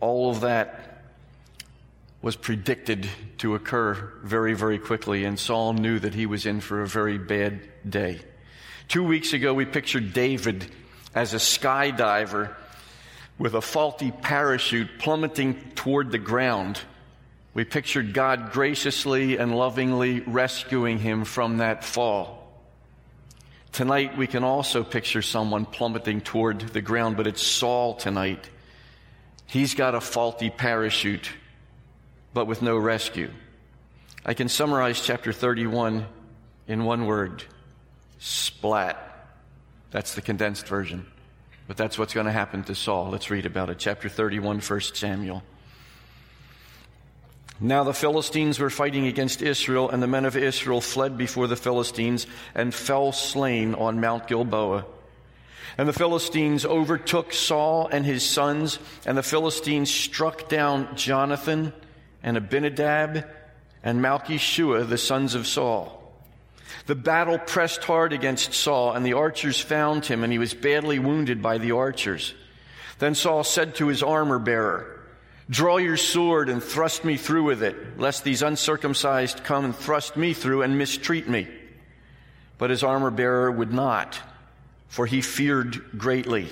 [0.00, 0.89] All of that
[2.22, 3.08] was predicted
[3.38, 7.18] to occur very, very quickly, and Saul knew that he was in for a very
[7.18, 8.20] bad day.
[8.88, 10.70] Two weeks ago, we pictured David
[11.14, 12.54] as a skydiver
[13.38, 16.78] with a faulty parachute plummeting toward the ground.
[17.54, 22.36] We pictured God graciously and lovingly rescuing him from that fall.
[23.72, 28.50] Tonight, we can also picture someone plummeting toward the ground, but it's Saul tonight.
[29.46, 31.30] He's got a faulty parachute,
[32.32, 33.30] but with no rescue.
[34.24, 36.06] I can summarize chapter 31
[36.68, 37.44] in one word
[38.18, 39.06] splat.
[39.90, 41.06] That's the condensed version.
[41.66, 43.10] But that's what's going to happen to Saul.
[43.10, 43.78] Let's read about it.
[43.78, 45.42] Chapter 31, 1 Samuel.
[47.60, 51.56] Now the Philistines were fighting against Israel, and the men of Israel fled before the
[51.56, 54.86] Philistines and fell slain on Mount Gilboa.
[55.76, 61.72] And the Philistines overtook Saul and his sons, and the Philistines struck down Jonathan
[62.22, 63.24] and Abinadab
[63.82, 65.96] and Malchishua, the sons of Saul.
[66.86, 70.98] The battle pressed hard against Saul, and the archers found him, and he was badly
[70.98, 72.34] wounded by the archers.
[72.98, 75.00] Then Saul said to his armor bearer,
[75.48, 80.16] Draw your sword and thrust me through with it, lest these uncircumcised come and thrust
[80.16, 81.48] me through and mistreat me.
[82.56, 84.20] But his armor bearer would not,
[84.88, 86.48] for he feared greatly.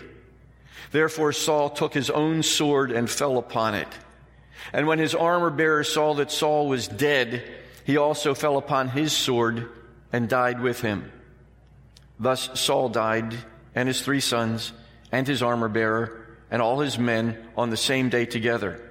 [0.91, 3.89] Therefore Saul took his own sword and fell upon it.
[4.73, 7.43] And when his armor bearer saw that Saul was dead,
[7.85, 9.69] he also fell upon his sword
[10.13, 11.11] and died with him.
[12.21, 13.35] Thus Saul died,
[13.75, 14.73] and his three sons,
[15.13, 18.85] and his armor bearer, and all his men on the same day together.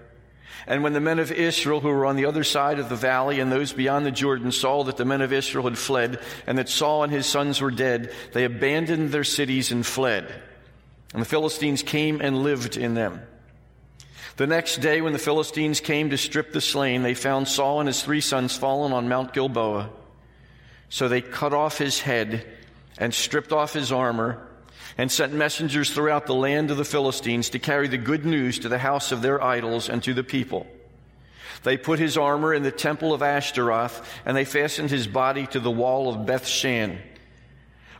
[0.66, 3.40] And when the men of Israel who were on the other side of the valley
[3.40, 6.70] and those beyond the Jordan saw that the men of Israel had fled, and that
[6.70, 10.34] Saul and his sons were dead, they abandoned their cities and fled.
[11.14, 13.22] And the Philistines came and lived in them.
[14.38, 17.88] The next day, when the Philistines came to strip the slain, they found Saul and
[17.88, 19.90] his three sons fallen on Mount Gilboa.
[20.90, 22.46] So they cut off his head
[23.00, 24.48] and stripped off his armor
[24.96, 28.70] and sent messengers throughout the land of the Philistines to carry the good news to
[28.70, 30.68] the house of their idols and to the people.
[31.64, 35.60] They put his armor in the temple of Ashtaroth and they fastened his body to
[35.60, 37.00] the wall of Beth Shan.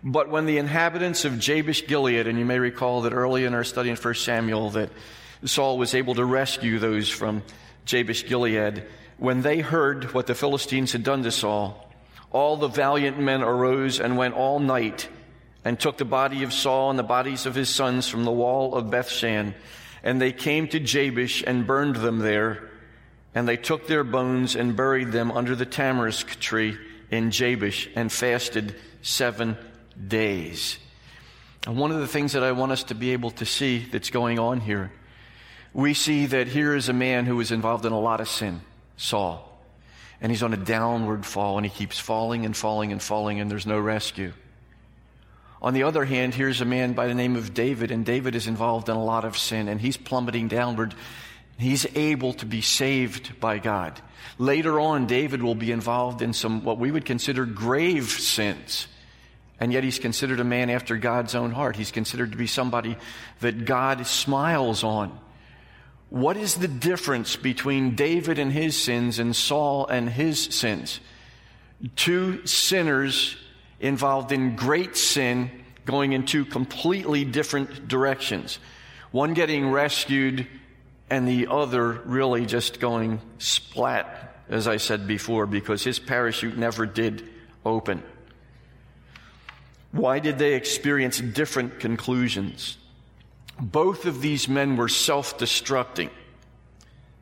[0.04, 3.64] But when the inhabitants of Jabesh Gilead, and you may recall that early in our
[3.64, 4.92] study in 1 Samuel that
[5.46, 7.44] Saul was able to rescue those from
[7.86, 8.84] Jabesh Gilead,
[9.18, 11.92] when they heard what the Philistines had done to Saul,
[12.32, 15.10] all the valiant men arose and went all night
[15.64, 18.76] and took the body of Saul and the bodies of his sons from the wall
[18.76, 19.54] of Bethshan.
[20.04, 22.70] And they came to Jabesh and burned them there.
[23.34, 26.78] And they took their bones and buried them under the tamarisk tree
[27.10, 29.58] in Jabesh and fasted seven
[30.08, 30.78] days.
[31.66, 34.10] And one of the things that I want us to be able to see that's
[34.10, 34.92] going on here,
[35.78, 38.60] we see that here is a man who was involved in a lot of sin,
[38.98, 39.48] Saul
[40.22, 43.50] and he's on a downward fall and he keeps falling and falling and falling and
[43.50, 44.34] there's no rescue.
[45.62, 48.46] On the other hand, here's a man by the name of David, and David is
[48.46, 50.94] involved in a lot of sin and he's plummeting downward.
[51.58, 54.00] He's able to be saved by God.
[54.38, 58.88] Later on, David will be involved in some what we would consider grave sins.
[59.60, 61.76] And yet he's considered a man after God's own heart.
[61.76, 62.96] He's considered to be somebody
[63.40, 65.20] that God smiles on.
[66.10, 71.00] What is the difference between David and his sins and Saul and his sins?
[71.96, 73.36] Two sinners
[73.80, 75.52] involved in great sin
[75.86, 78.60] going in two completely different directions.
[79.12, 80.48] One getting rescued
[81.10, 86.86] and the other really just going splat, as I said before, because his parachute never
[86.86, 87.28] did
[87.66, 88.04] open.
[89.92, 92.78] Why did they experience different conclusions?
[93.60, 96.10] Both of these men were self destructing.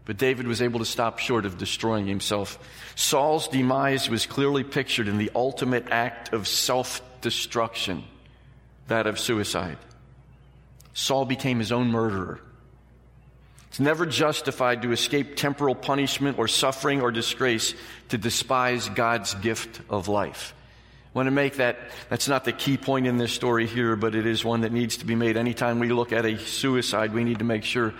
[0.05, 2.59] But David was able to stop short of destroying himself.
[2.95, 8.03] Saul's demise was clearly pictured in the ultimate act of self destruction,
[8.87, 9.77] that of suicide.
[10.93, 12.39] Saul became his own murderer.
[13.67, 17.73] It's never justified to escape temporal punishment or suffering or disgrace
[18.09, 20.54] to despise God's gift of life
[21.15, 21.77] want to make that,
[22.09, 24.97] that's not the key point in this story here, but it is one that needs
[24.97, 25.37] to be made.
[25.37, 27.93] Anytime we look at a suicide, we need to make sure,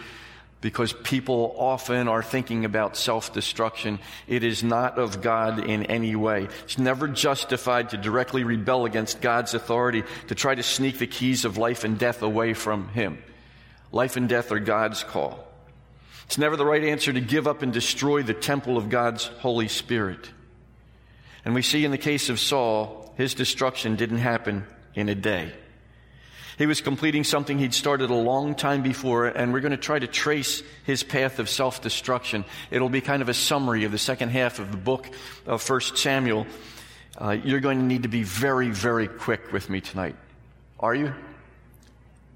[0.59, 6.13] because people often are thinking about self destruction, it is not of God in any
[6.17, 6.49] way.
[6.65, 11.45] It's never justified to directly rebel against God's authority, to try to sneak the keys
[11.45, 13.23] of life and death away from Him.
[13.93, 15.47] Life and death are God's call.
[16.25, 19.69] It's never the right answer to give up and destroy the temple of God's Holy
[19.69, 20.29] Spirit.
[21.45, 25.51] And we see in the case of Saul, his destruction didn't happen in a day.
[26.57, 29.99] He was completing something he'd started a long time before, and we're going to try
[29.99, 32.45] to trace his path of self destruction.
[32.71, 35.09] It'll be kind of a summary of the second half of the book
[35.45, 36.47] of 1 Samuel.
[37.19, 40.15] Uh, you're going to need to be very, very quick with me tonight.
[40.79, 41.13] Are you?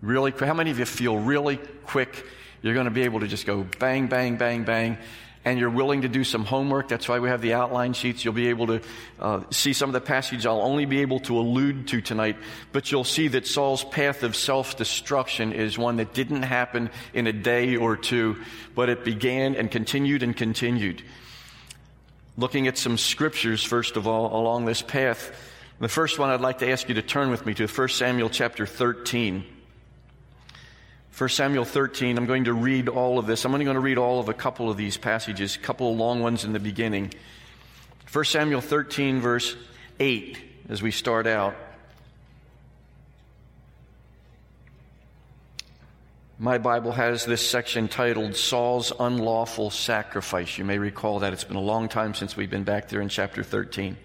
[0.02, 0.48] Really quick?
[0.48, 2.26] How many of you feel really quick?
[2.62, 4.98] You're going to be able to just go bang, bang, bang, bang
[5.46, 8.26] and you're willing to do some homework, that's why we have the outline sheets.
[8.26, 8.82] You'll be able to
[9.20, 12.38] uh, see some of the passages I'll only be able to allude to tonight,
[12.72, 17.26] but you'll see that Saul's path of self destruction is one that didn't happen in
[17.28, 18.38] a day or two,
[18.76, 21.04] but it began and continued and continued.
[22.38, 25.32] Looking at some scriptures, first of all, along this path.
[25.80, 28.30] The first one I'd like to ask you to turn with me to 1 Samuel
[28.30, 29.46] chapter 13.
[31.20, 33.44] 1 Samuel 13, I'm going to read all of this.
[33.44, 35.98] I'm only going to read all of a couple of these passages, a couple of
[35.98, 37.14] long ones in the beginning.
[38.14, 39.58] 1 Samuel 13, verse
[40.00, 40.38] 8,
[40.70, 41.56] as we start out.
[46.38, 50.58] My Bible has this section titled Saul's Unlawful Sacrifice.
[50.58, 51.34] You may recall that.
[51.34, 53.98] It's been a long time since we've been back there in chapter 13.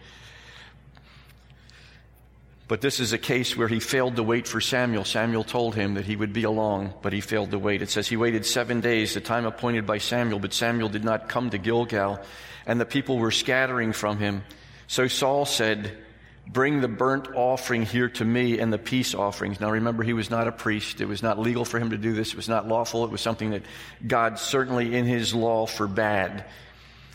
[2.67, 5.05] But this is a case where he failed to wait for Samuel.
[5.05, 7.83] Samuel told him that he would be along, but he failed to wait.
[7.83, 11.29] It says he waited seven days, the time appointed by Samuel, but Samuel did not
[11.29, 12.21] come to Gilgal,
[12.65, 14.45] and the people were scattering from him.
[14.87, 15.99] So Saul said,
[16.47, 19.61] Bring the burnt offering here to me and the peace offerings.
[19.61, 21.01] Now remember, he was not a priest.
[21.01, 22.31] It was not legal for him to do this.
[22.31, 23.05] It was not lawful.
[23.05, 23.63] It was something that
[24.07, 26.45] God certainly in his law forbade.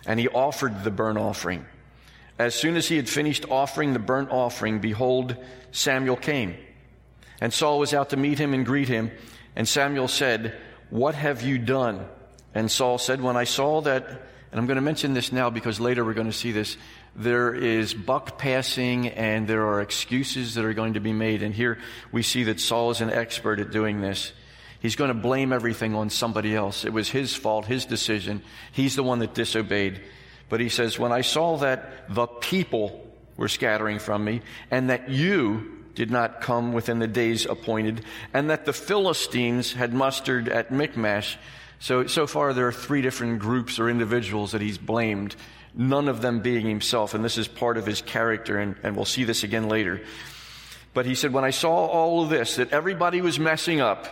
[0.08, 1.66] And he offered the burnt offering.
[2.40, 5.36] As soon as he had finished offering the burnt offering, behold,
[5.72, 6.56] Samuel came.
[7.42, 9.12] And Saul was out to meet him and greet him.
[9.58, 10.58] And Samuel said,
[10.90, 12.08] What have you done?
[12.56, 15.82] And Saul said, When I saw that, and I'm going to mention this now because
[15.82, 16.78] later we're going to see this,
[17.16, 21.44] there is buck passing and there are excuses that are going to be made.
[21.44, 21.78] And here
[22.12, 24.32] we see that Saul is an expert at doing this.
[24.80, 26.86] He's going to blame everything on somebody else.
[26.86, 28.42] It was his fault, his decision.
[28.72, 30.02] He's the one that disobeyed.
[30.50, 35.10] But he says, When I saw that the people were scattering from me, and that
[35.10, 40.72] you did not come within the days appointed, and that the Philistines had mustered at
[40.72, 41.38] Michmash.
[41.80, 45.36] So, so far, there are three different groups or individuals that he's blamed,
[45.74, 49.06] none of them being himself, and this is part of his character, and, and we'll
[49.06, 50.02] see this again later.
[50.94, 54.08] But he said, When I saw all of this, that everybody was messing up,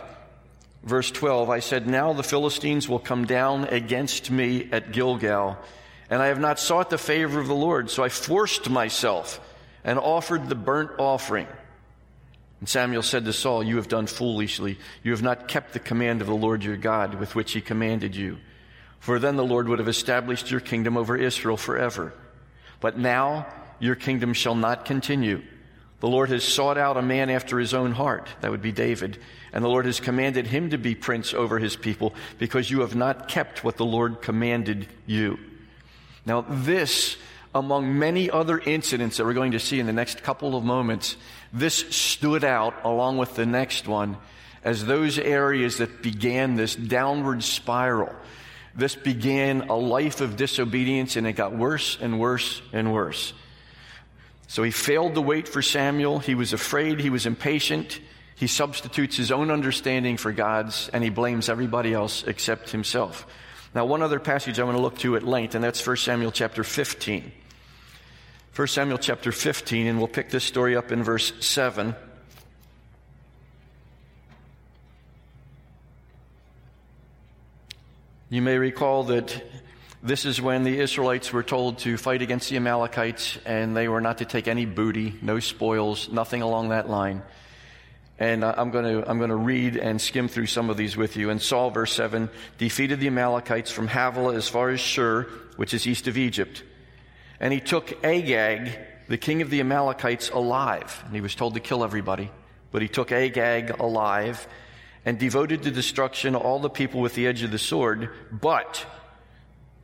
[0.84, 5.58] verse 12, I said, Now the Philistines will come down against me at Gilgal
[6.10, 7.90] and I have not sought the favor of the Lord.
[7.90, 9.40] So I forced myself
[9.84, 11.46] and offered the burnt offering.
[12.60, 14.78] And Samuel said to Saul, You have done foolishly.
[15.02, 18.16] You have not kept the command of the Lord your God with which he commanded
[18.16, 18.38] you.
[19.00, 22.12] For then the Lord would have established your kingdom over Israel forever.
[22.80, 23.46] But now
[23.78, 25.42] your kingdom shall not continue.
[26.00, 28.28] The Lord has sought out a man after his own heart.
[28.40, 29.18] That would be David.
[29.52, 32.94] And the Lord has commanded him to be prince over his people because you have
[32.94, 35.38] not kept what the Lord commanded you.
[36.28, 37.16] Now, this,
[37.54, 41.16] among many other incidents that we're going to see in the next couple of moments,
[41.54, 44.18] this stood out along with the next one
[44.62, 48.14] as those areas that began this downward spiral.
[48.74, 53.32] This began a life of disobedience and it got worse and worse and worse.
[54.48, 56.18] So he failed to wait for Samuel.
[56.18, 57.00] He was afraid.
[57.00, 58.00] He was impatient.
[58.34, 63.26] He substitutes his own understanding for God's and he blames everybody else except himself.
[63.74, 66.32] Now, one other passage I want to look to at length, and that's 1 Samuel
[66.32, 67.32] chapter 15.
[68.56, 71.94] 1 Samuel chapter 15, and we'll pick this story up in verse 7.
[78.30, 79.42] You may recall that
[80.02, 84.00] this is when the Israelites were told to fight against the Amalekites, and they were
[84.00, 87.22] not to take any booty, no spoils, nothing along that line.
[88.18, 91.16] And I'm going to, I'm going to read and skim through some of these with
[91.16, 91.30] you.
[91.30, 95.22] And Saul, verse 7, defeated the Amalekites from Havilah as far as Shur,
[95.56, 96.64] which is east of Egypt.
[97.38, 101.00] And he took Agag, the king of the Amalekites, alive.
[101.06, 102.30] And he was told to kill everybody.
[102.72, 104.48] But he took Agag alive
[105.04, 108.10] and devoted to destruction all the people with the edge of the sword.
[108.32, 108.84] But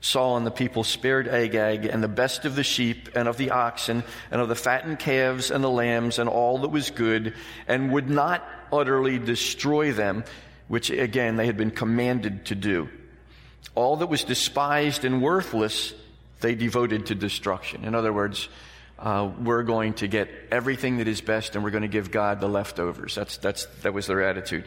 [0.05, 3.53] Saul and the people spared Agag and the best of the sheep and of the
[3.53, 7.33] oxen and of the fattened calves and the lambs and all that was good
[7.67, 10.23] and would not utterly destroy them,
[10.69, 12.91] which again they had been commanded to do.
[13.75, 15.95] All that was despised and worthless
[16.43, 17.87] they devoted to destruction.
[17.87, 18.51] In other words,
[18.99, 22.43] uh, we're going to get everything that is best and we're going to give God
[22.43, 23.15] the leftovers.
[23.15, 24.67] That's, that's, that was their attitude.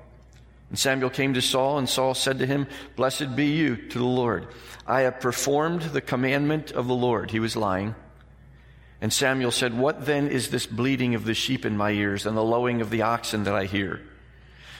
[0.71, 2.65] And Samuel came to Saul, and Saul said to him,
[2.95, 4.47] Blessed be you to the Lord.
[4.87, 7.29] I have performed the commandment of the Lord.
[7.29, 7.93] He was lying.
[9.01, 12.37] And Samuel said, What then is this bleating of the sheep in my ears and
[12.37, 13.99] the lowing of the oxen that I hear?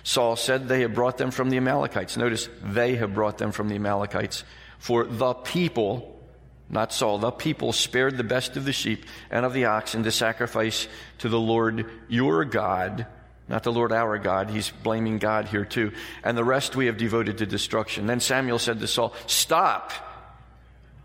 [0.03, 2.15] Saul said, They have brought them from the Amalekites.
[2.15, 4.45] Notice, they have brought them from the Amalekites.
[4.79, 6.25] For the people,
[6.69, 10.11] not Saul, the people spared the best of the sheep and of the oxen to
[10.13, 10.87] sacrifice
[11.17, 13.07] to the Lord your God
[13.51, 14.49] not the Lord our God.
[14.49, 15.91] He's blaming God here too.
[16.23, 18.07] And the rest we have devoted to destruction.
[18.07, 19.91] Then Samuel said to Saul, Stop!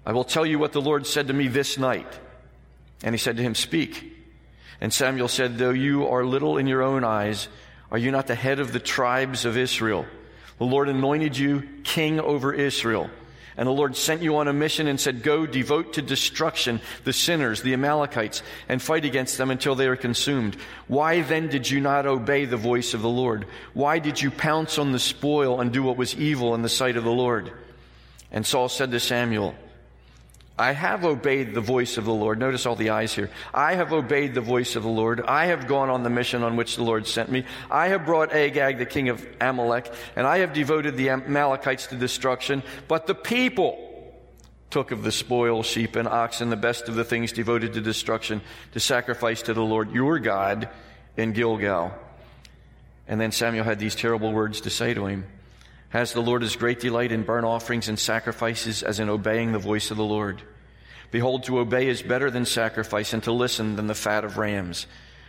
[0.06, 2.06] I will tell you what the Lord said to me this night.
[3.02, 4.12] And he said to him, Speak.
[4.80, 7.48] And Samuel said, Though you are little in your own eyes,
[7.90, 10.06] are you not the head of the tribes of Israel?
[10.58, 13.10] The Lord anointed you king over Israel.
[13.56, 17.12] And the Lord sent you on a mission and said, Go devote to destruction the
[17.12, 20.56] sinners, the Amalekites, and fight against them until they are consumed.
[20.88, 23.46] Why then did you not obey the voice of the Lord?
[23.72, 26.96] Why did you pounce on the spoil and do what was evil in the sight
[26.98, 27.50] of the Lord?
[28.30, 29.54] And Saul said to Samuel,
[30.58, 32.38] I have obeyed the voice of the Lord.
[32.38, 33.30] Notice all the eyes here.
[33.52, 35.20] I have obeyed the voice of the Lord.
[35.20, 37.44] I have gone on the mission on which the Lord sent me.
[37.70, 41.96] I have brought Agag, the king of Amalek, and I have devoted the Amalekites to
[41.96, 42.62] destruction.
[42.88, 43.82] But the people
[44.70, 48.40] took of the spoil, sheep and oxen, the best of the things devoted to destruction,
[48.72, 50.70] to sacrifice to the Lord your God
[51.18, 51.92] in Gilgal.
[53.06, 55.26] And then Samuel had these terrible words to say to him.
[55.96, 59.58] Has the Lord his great delight in burnt offerings and sacrifices as in obeying the
[59.58, 60.42] voice of the Lord?
[61.10, 64.86] Behold, to obey is better than sacrifice, and to listen than the fat of rams.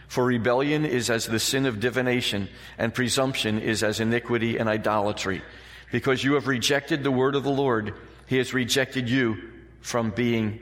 [0.09, 5.41] For rebellion is as the sin of divination, and presumption is as iniquity and idolatry.
[5.89, 7.93] Because you have rejected the word of the Lord,
[8.25, 9.37] he has rejected you
[9.79, 10.59] from being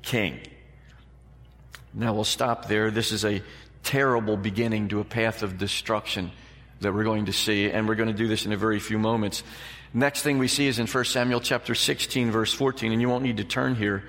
[0.00, 0.40] king.
[1.92, 2.90] Now we'll stop there.
[2.90, 3.42] This is a
[3.82, 6.32] terrible beginning to a path of destruction
[6.82, 8.98] that we're going to see, and we're going to do this in a very few
[8.98, 9.42] moments.
[9.94, 13.24] Next thing we see is in 1 Samuel chapter 16, verse 14, and you won't
[13.24, 14.04] need to turn here.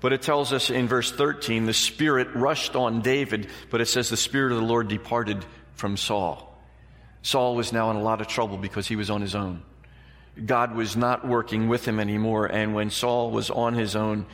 [0.00, 4.10] But it tells us in verse 13, the Spirit rushed on David, but it says
[4.10, 5.44] the Spirit of the Lord departed
[5.74, 6.58] from Saul.
[7.22, 9.62] Saul was now in a lot of trouble because he was on his own.
[10.44, 14.26] God was not working with him anymore, and when Saul was on his own,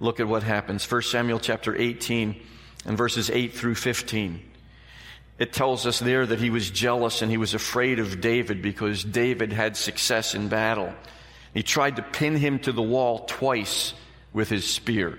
[0.00, 0.90] look at what happens.
[0.90, 2.40] 1 Samuel chapter 18
[2.86, 4.40] and verses 8 through 15
[5.38, 9.04] it tells us there that he was jealous and he was afraid of David because
[9.04, 10.92] David had success in battle.
[11.54, 13.94] He tried to pin him to the wall twice
[14.32, 15.18] with his spear.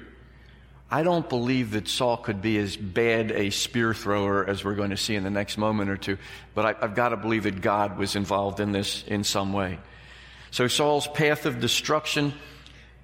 [0.91, 4.89] I don't believe that Saul could be as bad a spear thrower as we're going
[4.89, 6.17] to see in the next moment or two,
[6.55, 9.79] but I, have got to believe that God was involved in this in some way.
[10.51, 12.33] So Saul's path of destruction,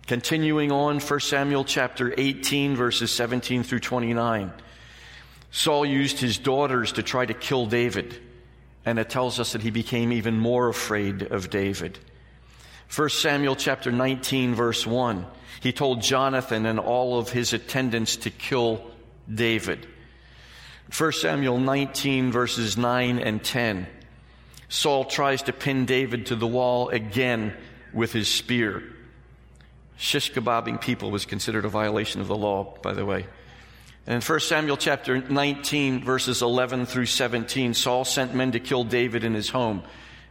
[0.07, 4.51] continuing on, 1 Samuel chapter 18, verses 17 through 29.
[5.55, 8.19] Saul used his daughters to try to kill David,
[8.85, 11.97] and it tells us that he became even more afraid of David.
[12.93, 15.25] 1 Samuel chapter 19 verse 1.
[15.61, 18.85] He told Jonathan and all of his attendants to kill
[19.33, 19.87] David.
[20.95, 23.87] 1 Samuel 19 verses 9 and 10.
[24.67, 27.55] Saul tries to pin David to the wall again
[27.93, 28.83] with his spear.
[29.95, 33.25] Shish kebabbing people was considered a violation of the law, by the way.
[34.07, 39.23] In 1 Samuel chapter 19, verses 11 through 17, Saul sent men to kill David
[39.23, 39.81] in his home.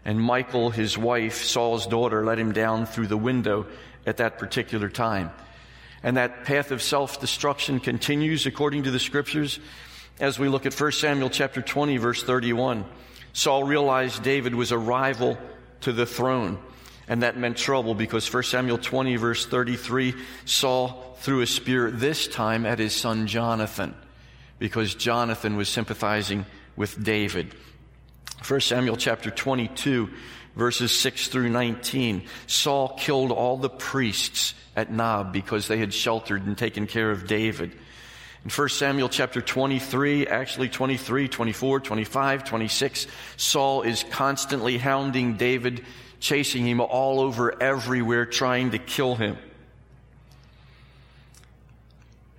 [0.05, 3.67] And Michal, his wife, Saul's daughter, let him down through the window
[4.07, 5.33] at that particular time.
[6.05, 9.59] And that path of self destruction continues according to the scriptures
[10.21, 12.85] as we look at 1 Samuel chapter 20, verse 31.
[13.33, 15.37] Saul realized David was a rival
[15.81, 16.61] to the throne.
[17.09, 22.29] And that meant trouble because 1 Samuel 20, verse 33, Saul threw a spear this
[22.29, 23.95] time at his son Jonathan
[24.59, 26.47] because Jonathan was sympathizing
[26.77, 27.55] with David.
[28.47, 30.11] 1 Samuel chapter 22,
[30.57, 32.25] verses 6 through 19.
[32.47, 37.27] Saul killed all the priests at Nob because they had sheltered and taken care of
[37.27, 37.73] David.
[38.45, 45.85] In 1 Samuel chapter 23, actually 23, 24, 25, 26, Saul is constantly hounding David
[46.25, 49.37] chasing him all over everywhere, trying to kill him.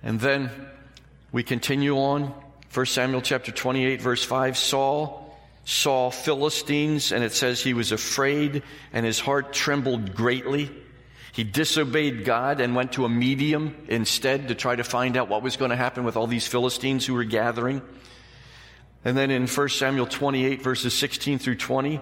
[0.02, 0.50] And then
[1.30, 2.34] we continue on.
[2.74, 8.64] 1 Samuel chapter 28, verse 5 Saul saw Philistines, and it says he was afraid,
[8.92, 10.68] and his heart trembled greatly.
[11.32, 15.44] He disobeyed God and went to a medium instead to try to find out what
[15.44, 17.82] was going to happen with all these Philistines who were gathering.
[19.04, 22.00] And then in 1 Samuel 28, verses 16 through 20,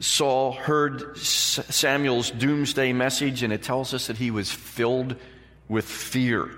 [0.00, 5.16] Saul heard Samuel's doomsday message, and it tells us that he was filled
[5.68, 6.50] with fear.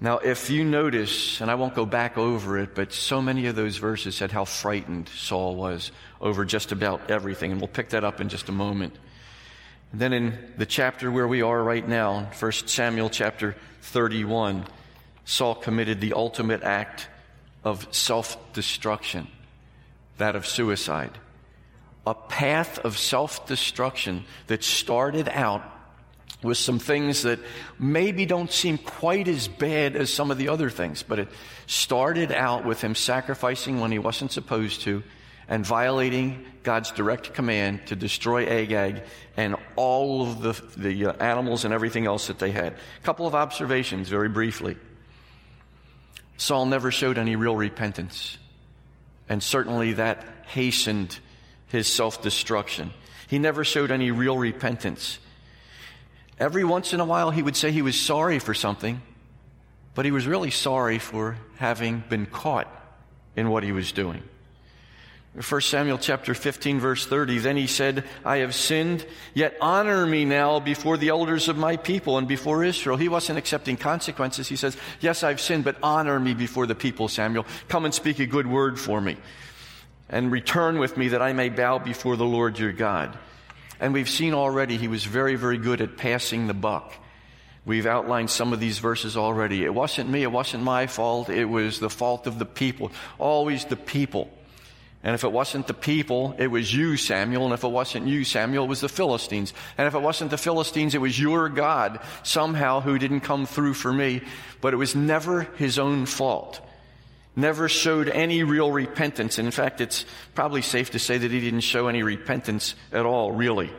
[0.00, 3.56] Now, if you notice, and I won't go back over it, but so many of
[3.56, 5.90] those verses said how frightened Saul was
[6.20, 8.94] over just about everything, and we'll pick that up in just a moment.
[9.92, 14.66] And then in the chapter where we are right now, 1 Samuel chapter 31,
[15.24, 17.08] Saul committed the ultimate act
[17.64, 19.26] of self destruction,
[20.18, 21.18] that of suicide.
[22.06, 25.62] A path of self destruction that started out
[26.42, 27.40] with some things that
[27.78, 31.28] maybe don't seem quite as bad as some of the other things, but it
[31.66, 35.02] started out with him sacrificing when he wasn't supposed to
[35.48, 39.02] and violating God's direct command to destroy Agag
[39.36, 42.72] and all of the, the uh, animals and everything else that they had.
[42.72, 44.76] A couple of observations very briefly.
[46.36, 48.36] Saul never showed any real repentance,
[49.28, 51.18] and certainly that hastened
[51.68, 52.92] his self destruction.
[53.28, 55.18] He never showed any real repentance.
[56.38, 59.00] Every once in a while, he would say he was sorry for something,
[59.94, 62.68] but he was really sorry for having been caught
[63.34, 64.22] in what he was doing.
[65.46, 69.04] 1 Samuel chapter 15 verse 30, then he said, I have sinned,
[69.34, 72.96] yet honor me now before the elders of my people and before Israel.
[72.96, 74.48] He wasn't accepting consequences.
[74.48, 77.44] He says, yes, I've sinned, but honor me before the people, Samuel.
[77.68, 79.18] Come and speak a good word for me
[80.08, 83.16] and return with me that I may bow before the Lord your God.
[83.80, 86.92] And we've seen already he was very, very good at passing the buck.
[87.64, 89.64] We've outlined some of these verses already.
[89.64, 92.92] It wasn't me, it wasn't my fault, it was the fault of the people.
[93.18, 94.30] Always the people.
[95.02, 97.44] And if it wasn't the people, it was you, Samuel.
[97.44, 99.52] And if it wasn't you, Samuel, it was the Philistines.
[99.78, 103.74] And if it wasn't the Philistines, it was your God somehow who didn't come through
[103.74, 104.22] for me.
[104.60, 106.60] But it was never his own fault
[107.36, 109.38] never showed any real repentance.
[109.38, 113.04] And in fact, it's probably safe to say that he didn't show any repentance at
[113.04, 113.70] all, really.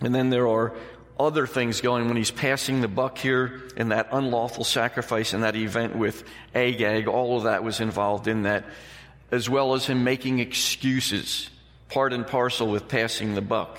[0.00, 0.74] And then there are
[1.18, 5.56] other things going when he's passing the buck here in that unlawful sacrifice and that
[5.56, 7.08] event with Agag.
[7.08, 8.64] All of that was involved in that,
[9.30, 11.50] as well as him making excuses,
[11.88, 13.78] part and parcel with passing the buck.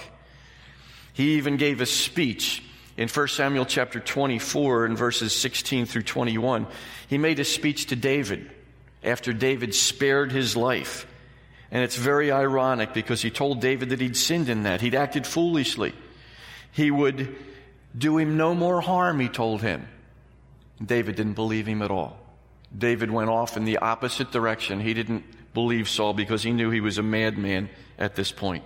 [1.14, 2.64] He even gave a speech
[3.00, 6.68] in 1 Samuel chapter 24 and verses 16 through 21.
[7.08, 8.52] He made a speech to David
[9.02, 11.08] after David spared his life.
[11.72, 14.82] And it's very ironic because he told David that he'd sinned in that.
[14.82, 15.94] He'd acted foolishly.
[16.74, 17.38] He would
[17.98, 19.88] do him no more harm, he told him.
[20.86, 22.20] David didn't believe him at all.
[22.78, 24.82] David went off in the opposite direction.
[24.82, 25.24] He didn't
[25.54, 28.66] believe Saul because he knew he was a madman at this point.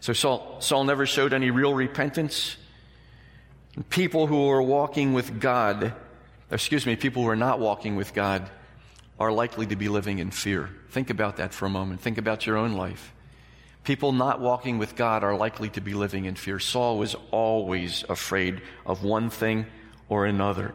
[0.00, 2.58] So Saul, Saul never showed any real repentance.
[3.90, 5.94] People who are walking with God
[6.50, 8.48] excuse me, people who are not walking with God
[9.18, 10.70] are likely to be living in fear.
[10.90, 12.00] Think about that for a moment.
[12.00, 13.12] Think about your own life.
[13.84, 16.58] People not walking with God are likely to be living in fear.
[16.58, 19.66] Saul was always afraid of one thing
[20.08, 20.74] or another.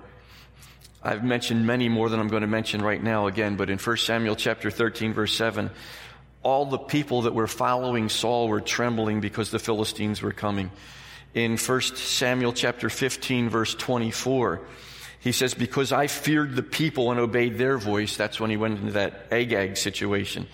[1.03, 3.97] I've mentioned many more than I'm going to mention right now again, but in 1
[3.97, 5.69] Samuel chapter 13 verse 7,
[6.43, 10.71] all the people that were following Saul were trembling because the Philistines were coming.
[11.33, 14.61] In 1 Samuel chapter 15 verse 24,
[15.21, 18.17] he says, Because I feared the people and obeyed their voice.
[18.17, 20.47] That's when he went into that Agag situation.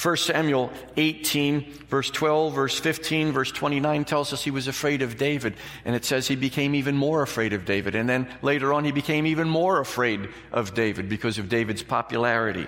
[0.00, 5.18] 1 Samuel 18, verse 12, verse 15, verse 29 tells us he was afraid of
[5.18, 5.54] David.
[5.84, 7.94] And it says he became even more afraid of David.
[7.94, 12.66] And then later on, he became even more afraid of David because of David's popularity.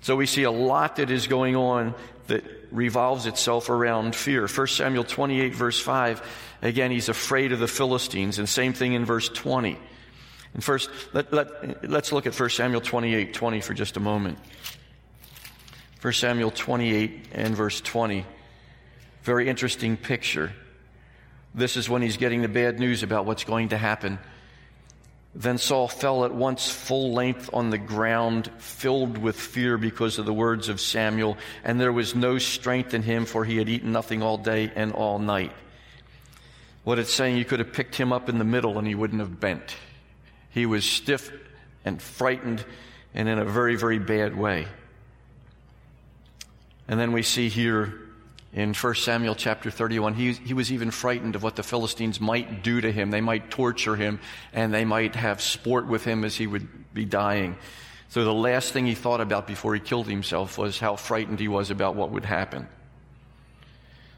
[0.00, 1.94] So we see a lot that is going on
[2.28, 4.46] that revolves itself around fear.
[4.46, 6.22] 1 Samuel 28, verse 5,
[6.62, 8.38] again, he's afraid of the Philistines.
[8.38, 9.78] And same thing in verse 20.
[10.54, 14.38] And first, let, let, let's look at 1 Samuel 28 20 for just a moment.
[16.00, 18.24] 1 Samuel 28 and verse 20.
[19.22, 20.52] Very interesting picture.
[21.54, 24.18] This is when he's getting the bad news about what's going to happen.
[25.34, 30.26] Then Saul fell at once full length on the ground, filled with fear because of
[30.26, 33.92] the words of Samuel, and there was no strength in him, for he had eaten
[33.92, 35.52] nothing all day and all night.
[36.84, 39.20] What it's saying, you could have picked him up in the middle and he wouldn't
[39.20, 39.76] have bent.
[40.50, 41.30] He was stiff
[41.84, 42.64] and frightened
[43.14, 44.66] and in a very, very bad way.
[46.86, 48.00] And then we see here
[48.52, 52.62] in 1 Samuel chapter 31, he, he was even frightened of what the Philistines might
[52.62, 53.10] do to him.
[53.10, 54.20] They might torture him
[54.54, 57.56] and they might have sport with him as he would be dying.
[58.08, 61.48] So the last thing he thought about before he killed himself was how frightened he
[61.48, 62.66] was about what would happen.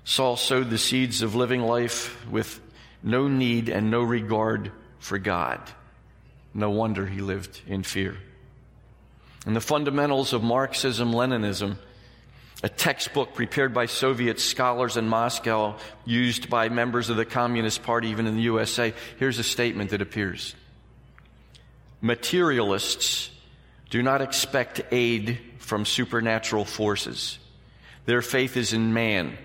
[0.05, 2.61] Saul sowed the seeds of living life with
[3.03, 5.61] no need and no regard for God.
[6.53, 8.16] No wonder he lived in fear.
[9.46, 11.76] And the fundamentals of Marxism Leninism,
[12.62, 18.09] a textbook prepared by Soviet scholars in Moscow, used by members of the Communist Party
[18.09, 20.55] even in the USA, here's a statement that appears.
[22.03, 23.30] Materialists
[23.88, 27.38] do not expect aid from supernatural forces.
[28.05, 29.38] Their faith is in man,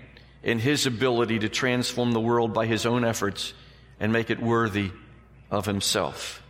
[0.46, 3.52] in his ability to transform the world by his own efforts
[3.98, 4.92] and make it worthy
[5.50, 6.40] of himself.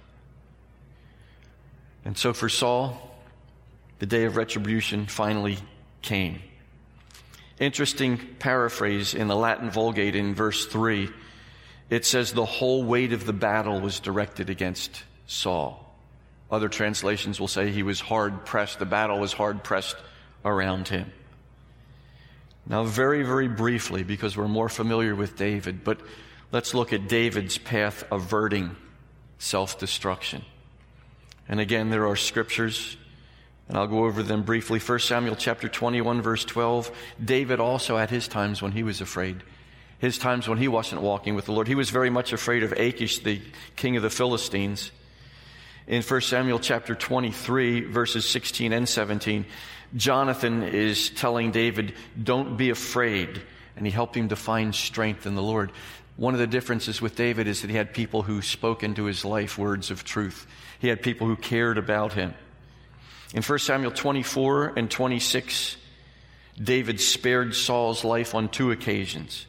[2.04, 3.16] And so for Saul,
[3.98, 5.56] the day of retribution finally
[6.02, 6.42] came.
[7.58, 11.08] Interesting paraphrase in the Latin Vulgate in verse 3.
[11.88, 15.82] It says the whole weight of the battle was directed against Saul.
[16.50, 18.78] Other translations will say he was hard pressed.
[18.78, 19.96] The battle was hard pressed
[20.44, 21.10] around him.
[22.68, 26.00] Now, very, very briefly, because we're more familiar with David, but
[26.50, 28.74] let's look at David's path averting
[29.38, 30.44] self destruction.
[31.48, 32.96] And again, there are scriptures,
[33.68, 34.80] and I'll go over them briefly.
[34.80, 36.90] 1 Samuel chapter 21, verse 12.
[37.24, 39.44] David also had his times when he was afraid.
[39.98, 41.68] His times when he wasn't walking with the Lord.
[41.68, 43.40] He was very much afraid of Achish, the
[43.76, 44.90] king of the Philistines.
[45.86, 49.46] In 1 Samuel chapter 23, verses 16 and 17,
[49.94, 53.42] Jonathan is telling David, Don't be afraid.
[53.76, 55.70] And he helped him to find strength in the Lord.
[56.16, 59.24] One of the differences with David is that he had people who spoke into his
[59.24, 60.46] life words of truth.
[60.78, 62.34] He had people who cared about him.
[63.34, 65.76] In 1 Samuel 24 and 26,
[66.62, 69.46] David spared Saul's life on two occasions.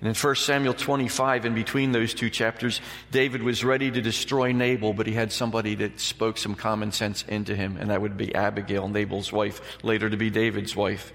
[0.00, 2.80] And in 1 Samuel 25, in between those two chapters,
[3.10, 7.24] David was ready to destroy Nabal, but he had somebody that spoke some common sense
[7.24, 11.12] into him, and that would be Abigail, Nabal's wife, later to be David's wife.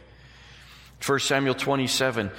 [1.05, 2.29] 1 Samuel 27,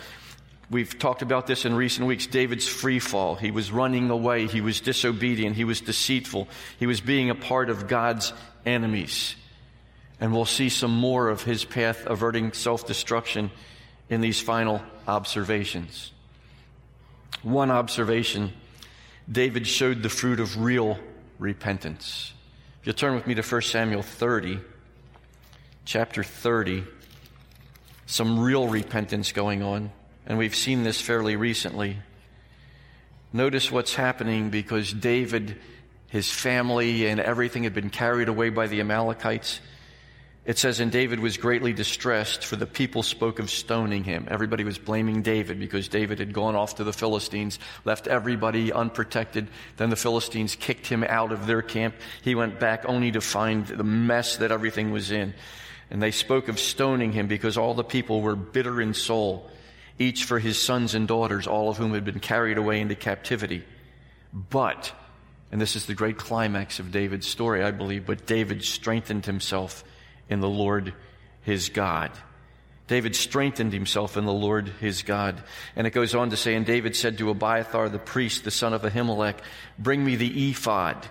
[0.70, 2.26] we've talked about this in recent weeks.
[2.26, 3.36] David's free fall.
[3.36, 4.46] He was running away.
[4.46, 5.56] He was disobedient.
[5.56, 6.48] He was deceitful.
[6.78, 8.34] He was being a part of God's
[8.66, 9.34] enemies.
[10.20, 13.50] And we'll see some more of his path averting self destruction
[14.08, 16.12] in these final observations.
[17.42, 18.52] One observation
[19.30, 20.98] David showed the fruit of real
[21.38, 22.32] repentance.
[22.80, 24.60] If you'll turn with me to 1 Samuel 30,
[25.84, 26.84] chapter 30,
[28.06, 29.90] some real repentance going on,
[30.26, 31.98] and we've seen this fairly recently.
[33.32, 35.58] Notice what's happening because David,
[36.08, 39.60] his family, and everything had been carried away by the Amalekites.
[40.44, 44.28] It says, And David was greatly distressed, for the people spoke of stoning him.
[44.30, 49.48] Everybody was blaming David because David had gone off to the Philistines, left everybody unprotected.
[49.78, 51.94] Then the Philistines kicked him out of their camp.
[52.22, 55.32] He went back only to find the mess that everything was in.
[55.90, 59.50] And they spoke of stoning him because all the people were bitter in soul,
[59.98, 63.64] each for his sons and daughters, all of whom had been carried away into captivity.
[64.32, 64.92] But,
[65.50, 69.84] and this is the great climax of David's story, I believe, but David strengthened himself
[70.28, 70.94] in the Lord
[71.42, 72.10] his God.
[72.86, 75.42] David strengthened himself in the Lord his God.
[75.74, 78.74] And it goes on to say, And David said to Abiathar the priest, the son
[78.74, 79.38] of Ahimelech,
[79.78, 81.06] Bring me the ephod.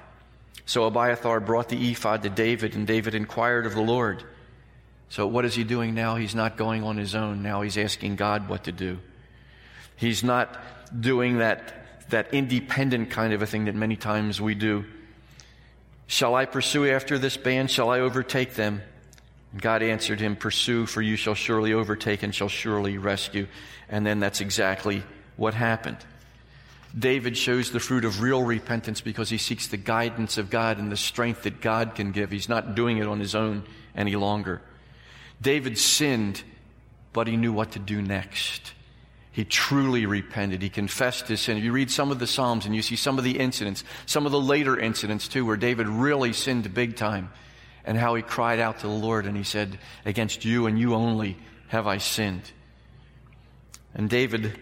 [0.65, 4.23] So Abiathar brought the ephod to David, and David inquired of the Lord.
[5.09, 6.15] So what is he doing now?
[6.15, 7.41] He's not going on his own.
[7.41, 8.99] Now he's asking God what to do.
[9.95, 10.57] He's not
[10.99, 14.85] doing that, that independent kind of a thing that many times we do.
[16.07, 17.71] Shall I pursue after this band?
[17.71, 18.81] Shall I overtake them?
[19.55, 23.47] God answered him, Pursue, for you shall surely overtake and shall surely rescue.
[23.87, 25.03] And then that's exactly
[25.35, 25.97] what happened.
[26.97, 30.91] David shows the fruit of real repentance because he seeks the guidance of God and
[30.91, 32.29] the strength that God can give.
[32.29, 33.63] He's not doing it on his own
[33.95, 34.61] any longer.
[35.41, 36.43] David sinned,
[37.11, 38.73] but he knew what to do next.
[39.31, 40.61] He truly repented.
[40.61, 41.57] He confessed his sin.
[41.57, 44.27] If you read some of the Psalms and you see some of the incidents, some
[44.27, 47.31] of the later incidents too, where David really sinned big time,
[47.85, 50.93] and how he cried out to the Lord and he said, Against you and you
[50.95, 52.51] only have I sinned.
[53.93, 54.57] And David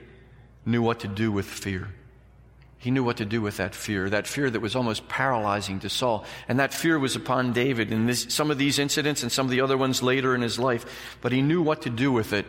[0.66, 1.90] knew what to do with fear.
[2.78, 5.90] He knew what to do with that fear, that fear that was almost paralyzing to
[5.90, 6.26] Saul.
[6.48, 9.52] And that fear was upon David in this, some of these incidents and some of
[9.52, 11.16] the other ones later in his life.
[11.22, 12.48] But he knew what to do with it.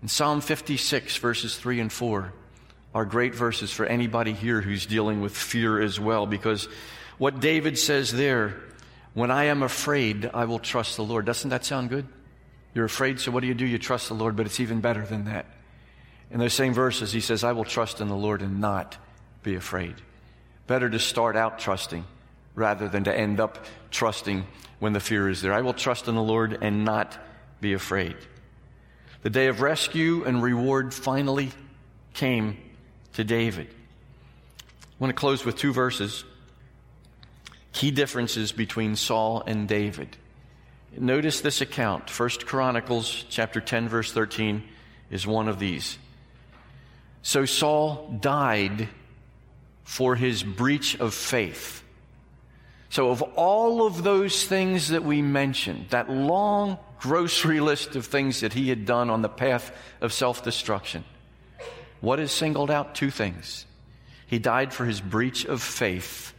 [0.00, 2.32] In Psalm 56, verses 3 and 4,
[2.94, 6.68] are great verses for anybody here who's dealing with fear as well, because
[7.18, 8.54] what David says there
[9.14, 11.24] when I am afraid, I will trust the Lord.
[11.24, 12.06] Doesn't that sound good?
[12.74, 13.64] You're afraid, so what do you do?
[13.64, 15.46] You trust the Lord, but it's even better than that.
[16.30, 18.96] In those same verses, he says, I will trust in the Lord and not
[19.44, 19.94] be afraid.
[20.66, 22.04] Better to start out trusting
[22.56, 24.44] rather than to end up trusting
[24.80, 25.52] when the fear is there.
[25.52, 27.16] I will trust in the Lord and not
[27.60, 28.16] be afraid.
[29.22, 31.50] The day of rescue and reward finally
[32.12, 32.58] came
[33.14, 33.68] to David.
[33.70, 36.24] I want to close with two verses.
[37.74, 40.16] Key differences between Saul and David.
[40.96, 42.08] Notice this account.
[42.08, 44.62] First Chronicles chapter 10 verse 13
[45.10, 45.98] is one of these.
[47.22, 48.88] So Saul died
[49.82, 51.82] for his breach of faith.
[52.90, 58.40] So, of all of those things that we mentioned, that long grocery list of things
[58.40, 61.04] that he had done on the path of self destruction,
[62.00, 62.94] what is singled out?
[62.94, 63.66] Two things.
[64.28, 66.33] He died for his breach of faith.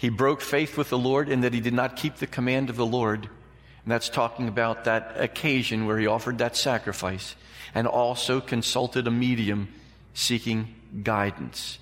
[0.00, 2.76] He broke faith with the Lord in that he did not keep the command of
[2.76, 3.24] the Lord.
[3.24, 7.36] And that's talking about that occasion where he offered that sacrifice
[7.74, 9.68] and also consulted a medium
[10.14, 11.78] seeking guidance.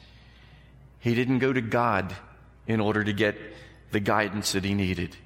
[0.99, 2.13] He didn't go to God
[2.67, 3.39] in order to get
[3.93, 5.17] the guidance that he needed.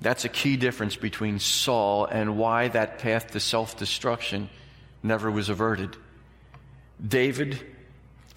[0.00, 4.50] That's a key difference between Saul and why that path to self destruction
[5.04, 5.96] never was averted.
[7.06, 7.64] David,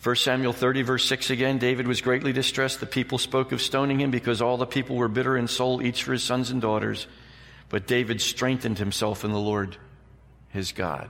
[0.08, 2.80] 1 Samuel 30, verse 6 again David was greatly distressed.
[2.80, 6.04] The people spoke of stoning him because all the people were bitter in soul, each
[6.04, 7.08] for his sons and daughters.
[7.68, 9.76] But David strengthened himself in the Lord,
[10.48, 11.10] his God.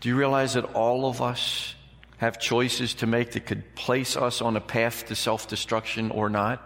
[0.00, 1.74] Do you realize that all of us
[2.18, 6.28] have choices to make that could place us on a path to self destruction or
[6.28, 6.62] not.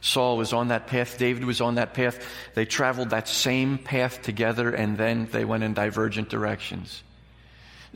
[0.00, 2.26] Saul was on that path, David was on that path.
[2.54, 7.04] They traveled that same path together and then they went in divergent directions.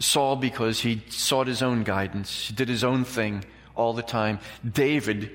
[0.00, 3.44] Saul, because he sought his own guidance, he did his own thing
[3.76, 4.40] all the time.
[4.68, 5.30] David,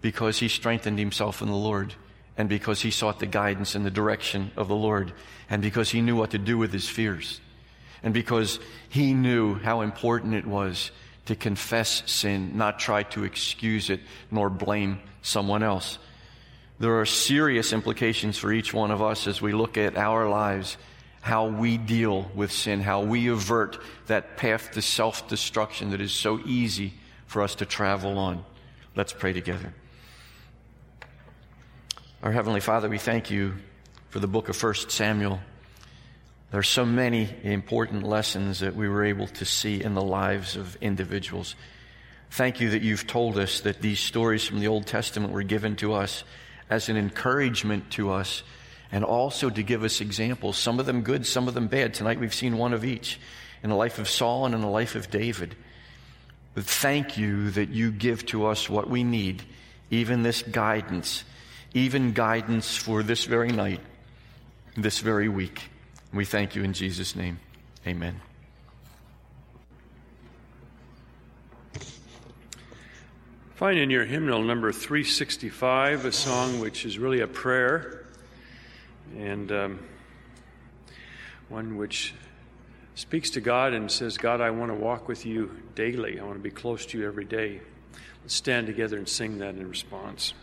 [0.00, 1.94] because he strengthened himself in the Lord
[2.36, 5.12] and because he sought the guidance and the direction of the Lord
[5.48, 7.40] and because he knew what to do with his fears
[8.02, 10.90] and because he knew how important it was
[11.24, 14.00] to confess sin, not try to excuse it
[14.30, 15.98] nor blame someone else.
[16.78, 20.76] There are serious implications for each one of us as we look at our lives,
[21.24, 26.12] how we deal with sin, how we avert that path to self destruction that is
[26.12, 26.92] so easy
[27.24, 28.44] for us to travel on.
[28.94, 29.72] Let's pray together.
[32.22, 33.54] Our Heavenly Father, we thank you
[34.10, 35.40] for the book of 1 Samuel.
[36.50, 40.56] There are so many important lessons that we were able to see in the lives
[40.56, 41.54] of individuals.
[42.32, 45.76] Thank you that you've told us that these stories from the Old Testament were given
[45.76, 46.22] to us
[46.68, 48.42] as an encouragement to us
[48.94, 51.94] and also to give us examples, some of them good, some of them bad.
[51.94, 53.18] Tonight we've seen one of each
[53.60, 55.56] in the life of Saul and in the life of David.
[56.54, 59.42] But thank you that you give to us what we need,
[59.90, 61.24] even this guidance,
[61.72, 63.80] even guidance for this very night,
[64.76, 65.62] this very week.
[66.12, 67.40] We thank you in Jesus' name.
[67.84, 68.20] Amen.
[73.56, 78.03] Find in your hymnal number 365 a song which is really a prayer
[79.16, 79.78] and um,
[81.48, 82.14] one which
[82.94, 86.18] speaks to God and says, God, I want to walk with you daily.
[86.18, 87.60] I want to be close to you every day.
[88.22, 90.34] Let's stand together and sing that in response.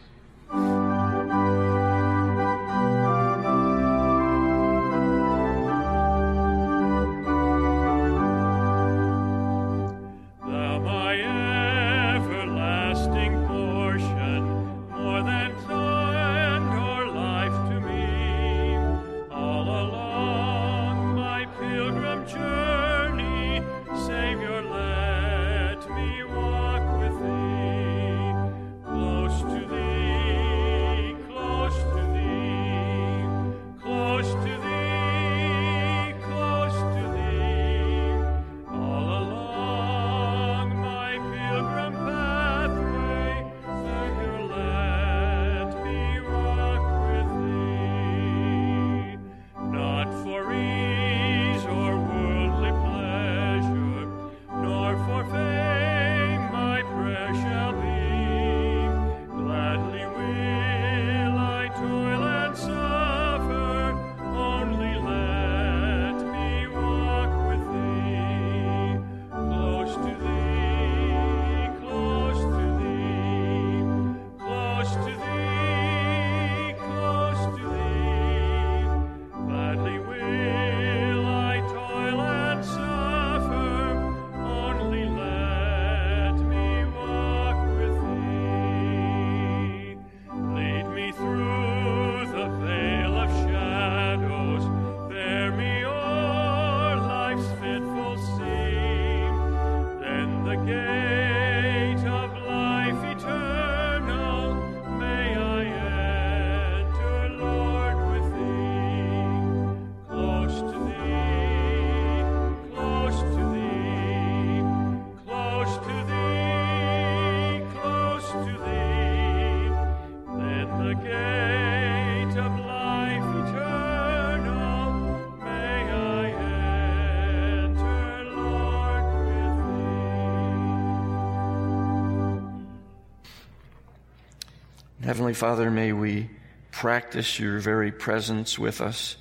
[135.11, 136.29] Heavenly Father, may we
[136.71, 139.17] practice your very presence with us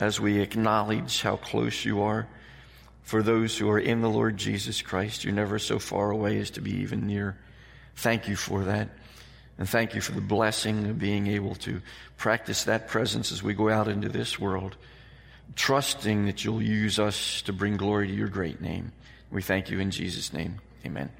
[0.00, 2.26] as we acknowledge how close you are.
[3.04, 6.50] For those who are in the Lord Jesus Christ, you're never so far away as
[6.50, 7.38] to be even near.
[7.94, 8.88] Thank you for that.
[9.58, 11.82] And thank you for the blessing of being able to
[12.16, 14.76] practice that presence as we go out into this world,
[15.54, 18.90] trusting that you'll use us to bring glory to your great name.
[19.30, 20.56] We thank you in Jesus' name.
[20.84, 21.10] Amen.